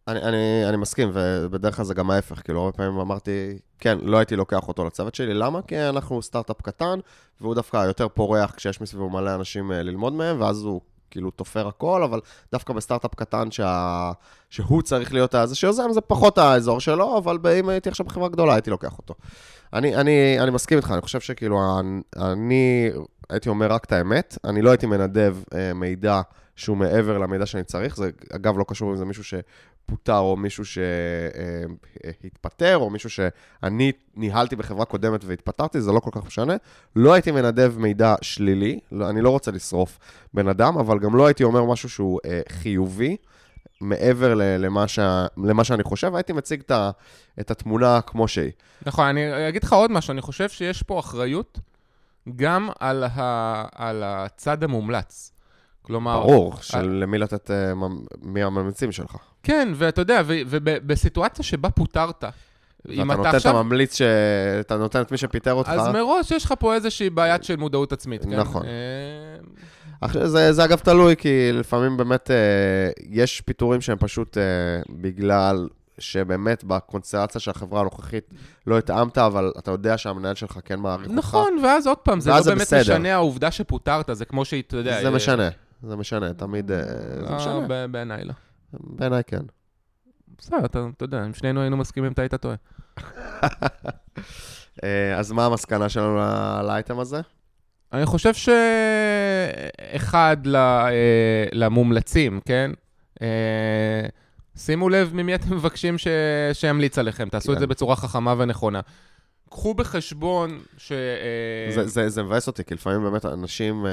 אני, 0.08 0.22
אני, 0.22 0.68
אני 0.68 0.76
מסכים, 0.76 1.10
ובדרך 1.14 1.76
כלל 1.76 1.84
זה 1.84 1.94
גם 1.94 2.10
ההפך, 2.10 2.42
כאילו, 2.44 2.60
הרבה 2.60 2.72
פעמים 2.72 2.98
אמרתי, 2.98 3.58
כן, 3.78 3.98
לא 4.02 4.18
הייתי 4.18 4.36
לוקח 4.36 4.68
אותו 4.68 4.84
לצוות 4.84 5.14
שלי, 5.14 5.34
למה? 5.34 5.62
כי 5.62 5.80
אנחנו 5.80 6.22
סטארט-אפ 6.22 6.62
קטן, 6.62 6.98
והוא 7.40 7.54
דווקא 7.54 7.76
יותר 7.76 8.08
פורח 8.08 8.54
כשיש 8.56 8.80
מסביבו 8.80 9.10
מלא 9.10 9.34
אנשים 9.34 9.72
אה, 9.72 9.82
ללמוד 9.82 10.12
מהם, 10.12 10.40
ואז 10.40 10.62
הוא 10.62 10.80
כאילו 11.12 11.30
תופר 11.30 11.68
הכל, 11.68 12.02
אבל 12.02 12.20
דווקא 12.52 12.72
בסטארט-אפ 12.72 13.14
קטן 13.14 13.50
שה... 13.50 14.12
שהוא 14.50 14.82
צריך 14.82 15.14
להיות 15.14 15.34
הזה 15.34 15.54
שיוזם, 15.54 15.92
זה 15.92 16.00
פחות 16.00 16.38
האזור 16.38 16.80
שלו, 16.80 17.18
אבל 17.18 17.38
אם 17.58 17.68
הייתי 17.68 17.88
עכשיו 17.88 18.06
בחברה 18.06 18.28
גדולה, 18.28 18.54
הייתי 18.54 18.70
לוקח 18.70 18.98
אותו. 18.98 19.14
אני, 19.72 19.96
אני, 19.96 20.40
אני 20.40 20.50
מסכים 20.50 20.78
איתך, 20.78 20.90
אני 20.90 21.00
חושב 21.00 21.20
שכאילו, 21.20 21.80
אני, 22.16 22.90
הייתי 23.30 23.48
אומר 23.48 23.72
רק 23.72 23.84
את 23.84 23.92
האמת, 23.92 24.38
אני 24.44 24.62
לא 24.62 24.70
הייתי 24.70 24.86
מנדב 24.86 25.36
אה, 25.54 25.74
מידע 25.74 26.20
שהוא 26.56 26.76
מעבר 26.76 27.18
למידע 27.18 27.46
שאני 27.46 27.64
צריך, 27.64 27.96
זה 27.96 28.10
אגב 28.32 28.58
לא 28.58 28.64
קשור 28.68 28.90
אם 28.90 28.96
זה 28.96 29.04
מישהו 29.04 29.24
שפוטר 29.86 30.18
או 30.18 30.36
מישהו 30.36 30.64
שהתפטר, 32.24 32.76
או 32.76 32.90
מישהו 32.90 33.10
שאני 33.10 33.92
ניהלתי 34.14 34.56
בחברה 34.56 34.84
קודמת 34.84 35.24
והתפטרתי, 35.24 35.80
זה 35.80 35.92
לא 35.92 36.00
כל 36.00 36.10
כך 36.12 36.26
משנה. 36.26 36.56
לא 36.96 37.12
הייתי 37.12 37.30
מנדב 37.30 37.74
מידע 37.78 38.14
שלילי, 38.22 38.80
לא, 38.92 39.10
אני 39.10 39.20
לא 39.20 39.30
רוצה 39.30 39.50
לשרוף 39.50 39.98
בן 40.34 40.48
אדם, 40.48 40.78
אבל 40.78 40.98
גם 40.98 41.16
לא 41.16 41.26
הייתי 41.26 41.44
אומר 41.44 41.64
משהו 41.64 41.88
שהוא 41.88 42.20
אה, 42.24 42.40
חיובי. 42.48 43.16
מעבר 43.80 44.34
למה, 44.34 44.88
שה, 44.88 45.26
למה 45.36 45.64
שאני 45.64 45.82
חושב, 45.82 46.14
הייתי 46.14 46.32
מציג 46.32 46.62
את 47.40 47.50
התמונה 47.50 48.00
כמו 48.00 48.28
שהיא. 48.28 48.52
נכון, 48.86 49.06
אני 49.06 49.48
אגיד 49.48 49.64
לך 49.64 49.72
עוד 49.72 49.90
משהו, 49.90 50.12
אני 50.12 50.20
חושב 50.20 50.48
שיש 50.48 50.82
פה 50.82 50.98
אחריות 51.00 51.58
גם 52.36 52.68
על, 52.80 53.04
ה, 53.04 53.64
על 53.74 54.02
הצד 54.06 54.64
המומלץ. 54.64 55.32
כלומר... 55.82 56.20
ברור, 56.20 56.54
של 56.60 56.82
למי 56.82 57.18
לתת, 57.18 57.50
אה, 57.50 57.74
ממ- 57.74 58.04
מי 58.22 58.42
הממליצים 58.42 58.92
שלך. 58.92 59.16
כן, 59.42 59.68
ואתה 59.74 60.00
יודע, 60.00 60.22
ובסיטואציה 60.26 61.44
שבה 61.44 61.70
פוטרת, 61.70 62.24
אם 62.88 63.08
ואתה 63.08 63.12
אתה 63.12 63.16
נותן 63.16 63.30
את 63.30 63.34
עכשיו... 63.34 63.58
הממליץ, 63.58 63.94
ש... 63.94 64.02
אתה 64.60 64.76
נותן 64.76 65.00
את 65.00 65.12
מי 65.12 65.18
שפיטר 65.18 65.52
אותך. 65.52 65.68
אז 65.68 65.88
מראש 65.88 66.30
יש 66.30 66.44
לך 66.44 66.54
פה 66.58 66.74
איזושהי 66.74 67.10
בעיית 67.10 67.44
של 67.44 67.56
מודעות 67.56 67.92
עצמית, 67.92 68.24
כן? 68.24 68.40
נכון. 68.40 68.62
אה, 68.62 68.70
עכשיו, 70.00 70.28
זה, 70.28 70.52
זה 70.52 70.64
אגב 70.64 70.78
תלוי, 70.78 71.16
כי 71.16 71.52
לפעמים 71.52 71.96
באמת 71.96 72.30
אה, 72.30 72.36
יש 73.10 73.40
פיטורים 73.40 73.80
שהם 73.80 73.98
פשוט 73.98 74.38
אה, 74.38 74.42
בגלל 74.90 75.68
שבאמת 75.98 76.64
בקונסטלציה 76.64 77.40
של 77.40 77.50
החברה 77.50 77.80
הנוכחית 77.80 78.30
לא 78.66 78.78
התאמת, 78.78 79.18
אבל 79.18 79.52
אתה 79.58 79.70
יודע 79.70 79.98
שהמנהל 79.98 80.34
שלך 80.34 80.58
כן 80.64 80.80
מעריך 80.80 81.06
אותך. 81.08 81.18
נכון, 81.18 81.58
ואז 81.64 81.86
עוד 81.86 81.98
פעם, 81.98 82.20
זה 82.20 82.30
לא 82.30 82.40
זה 82.40 82.50
באמת 82.50 82.60
בסדר. 82.62 82.80
משנה 82.80 83.14
העובדה 83.14 83.50
שפוטרת, 83.50 84.10
זה 84.12 84.24
כמו 84.24 84.44
שהיא, 84.44 84.62
אתה 84.66 84.76
יודע... 84.76 85.00
זה 85.00 85.06
אה, 85.06 85.10
משנה, 85.10 85.48
זה 85.82 85.96
משנה, 85.96 86.34
תמיד 86.34 86.70
אה, 86.70 86.82
זה 86.84 87.26
אה, 87.26 87.36
משנה. 87.36 87.86
בעיניי 87.86 88.24
לא. 88.24 88.32
בעיניי 88.72 89.22
כן. 89.26 89.42
בסדר, 90.38 90.64
אתה 90.64 90.88
יודע, 91.00 91.24
אם 91.26 91.34
שנינו 91.34 91.60
היינו 91.60 91.76
מסכימים, 91.76 92.12
אתה 92.12 92.22
היית 92.22 92.34
טועה. 92.34 92.54
אה, 94.84 95.18
אז 95.18 95.32
מה 95.32 95.46
המסקנה 95.46 95.88
שלנו 95.88 96.16
לאייטם 96.66 96.98
הזה? 96.98 97.20
אני 97.92 98.06
חושב 98.06 98.32
שאחד 99.94 100.36
אה, 100.54 101.44
למומלצים, 101.52 102.40
כן? 102.44 102.70
שימו 104.56 104.88
לב 104.88 105.14
ממי 105.14 105.34
אתם 105.34 105.54
מבקשים. 105.54 105.96
שימליץ 106.52 106.98
עליכם, 106.98 107.28
תעשו 107.28 107.48
כן. 107.48 107.54
את 107.54 107.58
זה 107.58 107.66
בצורה 107.66 107.96
חכמה 107.96 108.34
ונכונה. 108.38 108.80
קחו 109.52 109.74
בחשבון 109.74 110.60
ש... 110.76 110.92
אה, 110.92 111.74
זה, 111.74 111.86
זה, 111.86 112.08
זה 112.08 112.22
מבאס 112.22 112.46
אותי, 112.46 112.64
כי 112.64 112.74
לפעמים 112.74 113.02
באמת 113.02 113.24
אנשים 113.24 113.86
אה, 113.86 113.90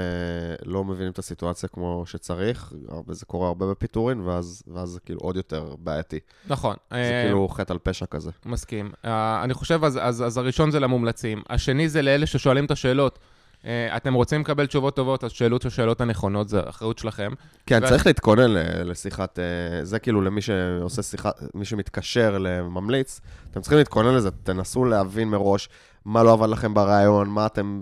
לא 0.66 0.84
מבינים 0.84 1.12
את 1.12 1.20
הסיטואציה 1.20 1.70
כמו 1.70 2.04
שצריך, 2.06 2.74
וזה 3.08 3.26
קורה 3.26 3.48
הרבה 3.48 3.66
בפיטורין, 3.72 4.22
ואז, 4.22 4.64
ואז 4.68 4.90
זה 4.90 5.00
כאילו 5.00 5.20
עוד 5.20 5.36
יותר 5.36 5.76
בעייתי. 5.80 6.20
נכון. 6.48 6.76
זה 6.92 6.98
אה, 6.98 7.24
כאילו 7.24 7.48
חטא 7.48 7.74
על 7.74 7.80
פשע 7.84 8.06
כזה. 8.06 8.32
מסכים. 8.46 8.92
Uh, 9.04 9.08
אני 9.44 9.54
חושב, 9.54 9.84
אז, 9.84 10.00
אז, 10.02 10.24
אז 10.24 10.38
הראשון 10.38 10.72
זה 10.72 10.80
למומלצים. 10.80 11.42
השני 11.50 11.90
זה 11.90 12.02
לאלה 12.02 12.26
ששואלים 12.26 12.66
את 12.66 12.72
השאלות. 12.72 13.20
Uh, 13.64 13.68
אתם 13.98 14.14
רוצים 14.14 14.42
לקבל 14.42 14.66
תשובות 14.66 14.96
טובות, 14.96 15.24
אז 15.24 15.32
שאלו 15.32 15.58
את 15.58 15.66
השאלות 15.66 16.02
הנכונות, 16.02 16.50
זה 16.50 16.60
אחריות 16.70 16.98
שלכם. 16.98 17.32
כן, 17.66 17.80
ו- 17.84 17.88
צריך 17.88 18.06
להתכונן 18.08 18.52
לשיחת, 18.86 19.40
אה, 19.40 19.86
זה 19.86 20.00
כאילו 20.00 20.22
למי 20.22 20.42
שעושה 20.42 21.04
שיחה, 21.04 21.30
מי 21.54 21.66
שמתקשר 21.66 22.38
לממליץ, 22.38 23.22
אתם 23.52 23.62
צריכים 23.62 23.78
להתכונן 23.78 24.14
לזה, 24.14 24.32
תנסו 24.32 24.86
להבין 24.86 25.28
מראש. 25.28 25.70
מה 26.06 26.24
לא 26.24 26.34
עבד 26.34 26.50
לכם 26.50 26.74
ברעיון, 26.74 27.30
מה 27.30 27.46
אתם. 27.46 27.82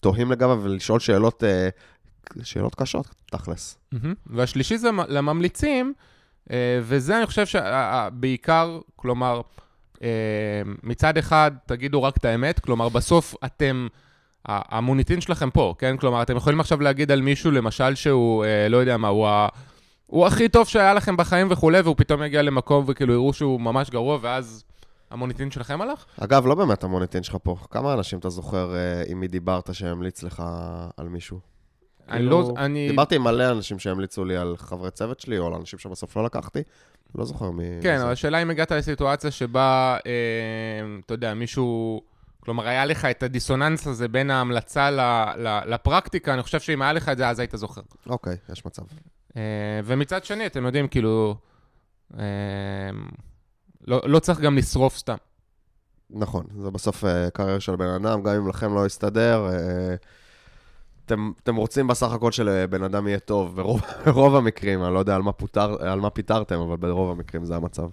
תוהים 0.00 0.32
לגביו, 0.32 0.60
ולשאול 0.62 1.00
שאלות, 1.00 1.44
אה, 1.44 1.68
שאלות 2.42 2.74
קשות, 2.74 3.06
תכלס. 3.30 3.78
והשלישי 4.26 4.78
זה 4.78 4.90
לממליצים, 5.08 5.92
אה, 6.50 6.80
וזה 6.82 7.18
אני 7.18 7.26
חושב 7.26 7.46
שבעיקר, 7.46 8.80
כלומר, 8.96 9.40
אה, 10.02 10.08
מצד 10.82 11.18
אחד 11.18 11.50
תגידו 11.66 12.02
רק 12.02 12.16
את 12.16 12.24
האמת, 12.24 12.60
כלומר 12.60 12.88
בסוף 12.88 13.34
אתם, 13.44 13.86
המוניטין 14.48 15.20
שלכם 15.20 15.50
פה, 15.50 15.74
כן? 15.78 15.96
כלומר, 15.96 16.22
אתם 16.22 16.36
יכולים 16.36 16.60
עכשיו 16.60 16.80
להגיד 16.80 17.10
על 17.10 17.20
מישהו, 17.20 17.50
למשל, 17.50 17.94
שהוא, 17.94 18.44
אה, 18.44 18.68
לא 18.68 18.76
יודע 18.76 18.96
מה, 18.96 19.08
הוא, 19.08 19.26
ה... 19.26 19.48
הוא 20.06 20.26
הכי 20.26 20.48
טוב 20.48 20.68
שהיה 20.68 20.94
לכם 20.94 21.16
בחיים 21.16 21.46
וכולי, 21.50 21.80
והוא 21.80 21.94
פתאום 21.98 22.22
יגיע 22.22 22.42
למקום 22.42 22.84
וכאילו 22.88 23.12
יראו 23.12 23.32
שהוא 23.32 23.60
ממש 23.60 23.90
גרוע, 23.90 24.18
ואז 24.22 24.64
המוניטין 25.10 25.50
שלכם 25.50 25.82
הלך? 25.82 26.04
אגב, 26.20 26.46
לא 26.46 26.54
באמת 26.54 26.84
המוניטין 26.84 27.22
שלך 27.22 27.36
פה. 27.42 27.56
כמה 27.70 27.92
אנשים 27.92 28.18
אתה 28.18 28.30
זוכר 28.30 28.74
אה, 28.74 29.02
עם 29.06 29.20
מי 29.20 29.28
דיברת 29.28 29.74
שהמליץ 29.74 30.22
לך 30.22 30.42
על 30.96 31.08
מישהו? 31.08 31.40
אני 32.08 32.18
כאילו, 32.18 32.30
לא... 32.30 32.54
אני... 32.56 32.88
דיברתי 32.88 33.16
עם 33.16 33.24
מלא 33.24 33.50
אנשים 33.50 33.78
שהמליצו 33.78 34.24
לי 34.24 34.36
על 34.36 34.54
חברי 34.56 34.90
צוות 34.90 35.20
שלי, 35.20 35.38
או 35.38 35.46
על 35.46 35.54
אנשים 35.54 35.78
שבסוף 35.78 36.16
לא 36.16 36.24
לקחתי. 36.24 36.62
לא 37.14 37.24
זוכר 37.24 37.50
מי... 37.50 37.64
כן. 37.82 38.00
אבל 38.00 38.12
השאלה 38.12 38.42
אם 38.42 38.50
הגעת 38.50 38.72
לסיטואציה 38.72 39.30
שבה, 39.30 39.96
אה, 40.06 40.12
אתה 41.06 41.14
יודע, 41.14 41.34
מישהו... 41.34 42.02
כלומר, 42.46 42.68
היה 42.68 42.84
לך 42.84 43.04
את 43.04 43.22
הדיסוננס 43.22 43.86
הזה 43.86 44.08
בין 44.08 44.30
ההמלצה 44.30 44.90
ל, 44.90 45.00
ל, 45.36 45.74
לפרקטיקה, 45.74 46.34
אני 46.34 46.42
חושב 46.42 46.60
שאם 46.60 46.82
היה 46.82 46.92
לך 46.92 47.08
את 47.08 47.18
זה, 47.18 47.28
אז 47.28 47.38
היית 47.38 47.50
זוכר. 47.54 47.80
אוקיי, 48.06 48.36
יש 48.52 48.66
מצב. 48.66 48.82
אה, 49.36 49.42
ומצד 49.84 50.24
שני, 50.24 50.46
אתם 50.46 50.66
יודעים, 50.66 50.88
כאילו, 50.88 51.34
אה, 52.18 52.24
לא, 53.86 54.00
לא 54.04 54.18
צריך 54.18 54.40
גם 54.40 54.56
לשרוף 54.56 54.96
סתם. 54.96 55.16
נכון, 56.10 56.46
זה 56.62 56.70
בסוף 56.70 57.04
אה, 57.04 57.30
קריירה 57.30 57.60
של 57.60 57.76
בן 57.76 57.88
אדם, 57.88 58.22
גם 58.22 58.34
אם 58.34 58.48
לכם 58.48 58.74
לא 58.74 58.86
יסתדר, 58.86 59.48
אה, 59.48 59.94
אתם, 61.06 61.32
אתם 61.42 61.56
רוצים 61.56 61.86
בסך 61.86 62.12
הכל 62.12 62.32
שלבן 62.32 62.82
אדם 62.82 63.08
יהיה 63.08 63.18
טוב, 63.18 63.56
ברוב, 63.56 63.80
ברוב 64.06 64.36
המקרים, 64.36 64.84
אני 64.84 64.94
לא 64.94 64.98
יודע 64.98 65.14
על 65.14 65.22
מה, 65.22 65.32
פוטר, 65.32 65.90
על 65.90 66.00
מה 66.00 66.10
פיטרתם, 66.10 66.60
אבל 66.60 66.76
ברוב 66.76 67.10
המקרים 67.10 67.44
זה 67.44 67.56
המצב. 67.56 67.88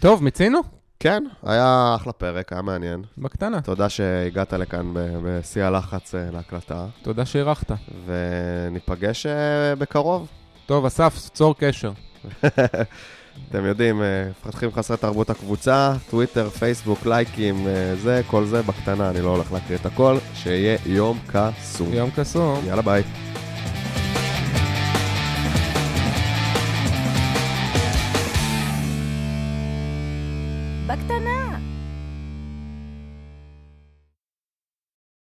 טוב, 0.00 0.22
מיצינו? 0.22 0.85
כן, 1.00 1.24
היה 1.42 1.94
אחלה 1.96 2.12
פרק, 2.12 2.52
היה 2.52 2.62
מעניין. 2.62 3.02
בקטנה. 3.18 3.60
תודה 3.60 3.88
שהגעת 3.88 4.52
לכאן 4.52 4.92
בשיא 5.24 5.64
הלחץ 5.64 6.14
אה, 6.14 6.28
להקלטה, 6.32 6.86
תודה 7.02 7.26
שאירחת. 7.26 7.72
וניפגש 8.06 9.26
אה, 9.26 9.74
בקרוב. 9.74 10.28
טוב, 10.66 10.86
אסף, 10.86 11.30
צור 11.34 11.54
קשר. 11.58 11.92
אתם 13.50 13.64
יודעים, 13.64 14.02
אה, 14.02 14.28
מפתחים 14.30 14.72
חסרי 14.72 14.96
תרבות 14.96 15.30
הקבוצה, 15.30 15.92
טוויטר, 16.10 16.48
פייסבוק, 16.48 17.06
לייקים, 17.06 17.66
זה, 18.02 18.20
כל 18.26 18.44
זה 18.44 18.62
בקטנה, 18.62 19.10
אני 19.10 19.20
לא 19.20 19.28
הולך 19.28 19.52
להקריא 19.52 19.78
את 19.78 19.86
הכל, 19.86 20.16
שיהיה 20.34 20.78
יום 20.86 21.18
קסום. 21.26 21.92
יום 21.92 22.10
קסום. 22.16 22.60
יאללה 22.66 22.82
ביי. 22.82 23.02